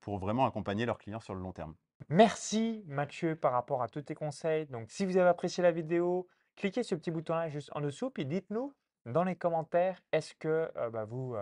pour 0.00 0.18
vraiment 0.18 0.46
accompagner 0.46 0.86
leurs 0.86 0.98
clients 0.98 1.20
sur 1.20 1.34
le 1.34 1.40
long 1.40 1.52
terme. 1.52 1.74
Merci 2.08 2.84
Mathieu 2.86 3.36
par 3.36 3.52
rapport 3.52 3.82
à 3.82 3.88
tous 3.88 4.02
tes 4.02 4.14
conseils. 4.14 4.66
Donc 4.66 4.90
si 4.90 5.06
vous 5.06 5.16
avez 5.16 5.28
apprécié 5.28 5.62
la 5.62 5.72
vidéo, 5.72 6.28
cliquez 6.56 6.82
sur 6.82 6.96
ce 6.96 7.00
petit 7.00 7.10
bouton 7.10 7.48
juste 7.48 7.70
en 7.74 7.80
dessous, 7.80 8.10
puis 8.10 8.26
dites-nous 8.26 8.74
dans 9.06 9.24
les 9.24 9.36
commentaires, 9.36 10.00
est-ce 10.12 10.34
que 10.34 10.70
bah, 10.90 11.04
vous 11.04 11.36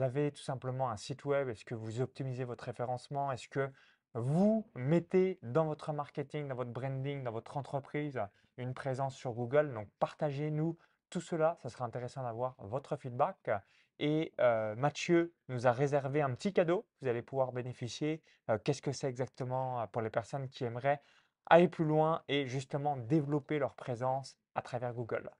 avez 0.00 0.32
tout 0.32 0.42
simplement 0.42 0.90
un 0.90 0.96
site 0.96 1.24
web? 1.24 1.48
Est-ce 1.48 1.64
que 1.64 1.74
vous 1.74 2.00
optimisez 2.00 2.44
votre 2.44 2.64
référencement? 2.64 3.32
Est-ce 3.32 3.48
que 3.48 3.70
vous 4.14 4.66
mettez 4.74 5.38
dans 5.42 5.66
votre 5.66 5.92
marketing, 5.92 6.48
dans 6.48 6.54
votre 6.54 6.70
branding, 6.70 7.22
dans 7.22 7.32
votre 7.32 7.56
entreprise 7.56 8.20
une 8.56 8.74
présence 8.74 9.14
sur 9.14 9.32
Google. 9.32 9.72
Donc, 9.72 9.88
partagez-nous 9.98 10.76
tout 11.10 11.20
cela. 11.20 11.56
Ça 11.62 11.68
sera 11.68 11.84
intéressant 11.84 12.22
d'avoir 12.22 12.54
votre 12.58 12.96
feedback. 12.96 13.50
Et 13.98 14.32
euh, 14.40 14.74
Mathieu 14.76 15.34
nous 15.48 15.66
a 15.66 15.72
réservé 15.72 16.22
un 16.22 16.34
petit 16.34 16.52
cadeau. 16.52 16.86
Vous 17.02 17.08
allez 17.08 17.22
pouvoir 17.22 17.52
bénéficier. 17.52 18.22
Euh, 18.48 18.58
qu'est-ce 18.58 18.80
que 18.80 18.92
c'est 18.92 19.08
exactement 19.08 19.80
euh, 19.80 19.86
pour 19.86 20.02
les 20.02 20.10
personnes 20.10 20.48
qui 20.48 20.64
aimeraient 20.64 21.02
aller 21.46 21.68
plus 21.68 21.84
loin 21.84 22.22
et 22.28 22.46
justement 22.46 22.96
développer 22.96 23.58
leur 23.58 23.74
présence 23.74 24.38
à 24.54 24.62
travers 24.62 24.94
Google 24.94 25.30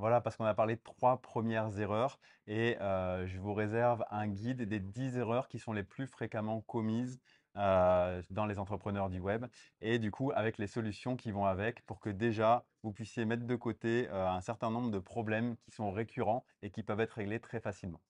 voilà, 0.00 0.20
parce 0.20 0.36
qu'on 0.36 0.44
a 0.44 0.54
parlé 0.54 0.76
de 0.76 0.80
trois 0.80 1.20
premières 1.20 1.80
erreurs 1.80 2.20
et 2.46 2.76
je 2.78 3.38
vous 3.40 3.52
réserve 3.52 4.04
un 4.12 4.28
guide 4.28 4.62
des 4.62 4.78
10 4.78 5.16
erreurs 5.18 5.48
qui 5.48 5.58
sont 5.58 5.72
les 5.72 5.82
plus 5.82 6.06
fréquemment 6.06 6.60
commises 6.60 7.18
euh, 7.58 8.22
dans 8.30 8.46
les 8.46 8.58
entrepreneurs 8.58 9.10
du 9.10 9.20
web 9.20 9.46
et 9.80 9.98
du 9.98 10.10
coup 10.10 10.32
avec 10.34 10.58
les 10.58 10.66
solutions 10.66 11.16
qui 11.16 11.32
vont 11.32 11.44
avec 11.44 11.84
pour 11.86 12.00
que 12.00 12.10
déjà 12.10 12.64
vous 12.82 12.92
puissiez 12.92 13.24
mettre 13.24 13.44
de 13.44 13.56
côté 13.56 14.08
euh, 14.10 14.28
un 14.28 14.40
certain 14.40 14.70
nombre 14.70 14.90
de 14.90 14.98
problèmes 14.98 15.56
qui 15.56 15.70
sont 15.70 15.90
récurrents 15.90 16.44
et 16.62 16.70
qui 16.70 16.82
peuvent 16.82 17.00
être 17.00 17.12
réglés 17.12 17.40
très 17.40 17.60
facilement. 17.60 18.00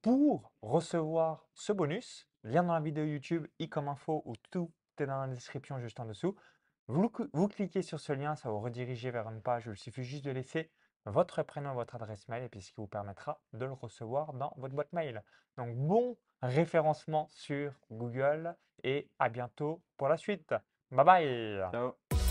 pour 0.00 0.52
recevoir 0.62 1.46
ce 1.54 1.72
bonus, 1.72 2.28
lien 2.44 2.62
dans 2.62 2.74
la 2.74 2.80
vidéo 2.80 3.04
YouTube, 3.04 3.46
i 3.58 3.68
comme 3.68 3.88
info 3.88 4.22
ou 4.24 4.34
tout 4.50 4.72
est 4.98 5.06
dans 5.06 5.20
la 5.20 5.28
description 5.28 5.78
juste 5.80 5.98
en 6.00 6.04
dessous. 6.04 6.36
Vous, 6.88 7.48
cliquez 7.48 7.82
sur 7.82 8.00
ce 8.00 8.12
lien, 8.12 8.36
ça 8.36 8.50
vous 8.50 8.60
rediriger 8.60 9.10
vers 9.10 9.28
une 9.28 9.40
page 9.40 9.66
il 9.66 9.76
suffit 9.76 10.04
juste 10.04 10.24
de 10.24 10.30
laisser 10.30 10.70
votre 11.04 11.42
prénom, 11.42 11.74
votre 11.74 11.94
adresse 11.94 12.28
mail, 12.28 12.44
et 12.44 12.48
puis 12.48 12.62
ce 12.62 12.70
qui 12.72 12.80
vous 12.80 12.86
permettra 12.86 13.40
de 13.52 13.64
le 13.64 13.72
recevoir 13.72 14.32
dans 14.32 14.52
votre 14.56 14.74
boîte 14.74 14.92
mail. 14.92 15.22
Donc 15.56 15.76
bon 15.76 16.16
référencement 16.42 17.28
sur 17.30 17.72
Google 17.90 18.56
et 18.82 19.08
à 19.18 19.28
bientôt 19.28 19.82
pour 19.96 20.08
la 20.08 20.16
suite. 20.16 20.54
Bye 20.90 21.04
bye 21.04 22.21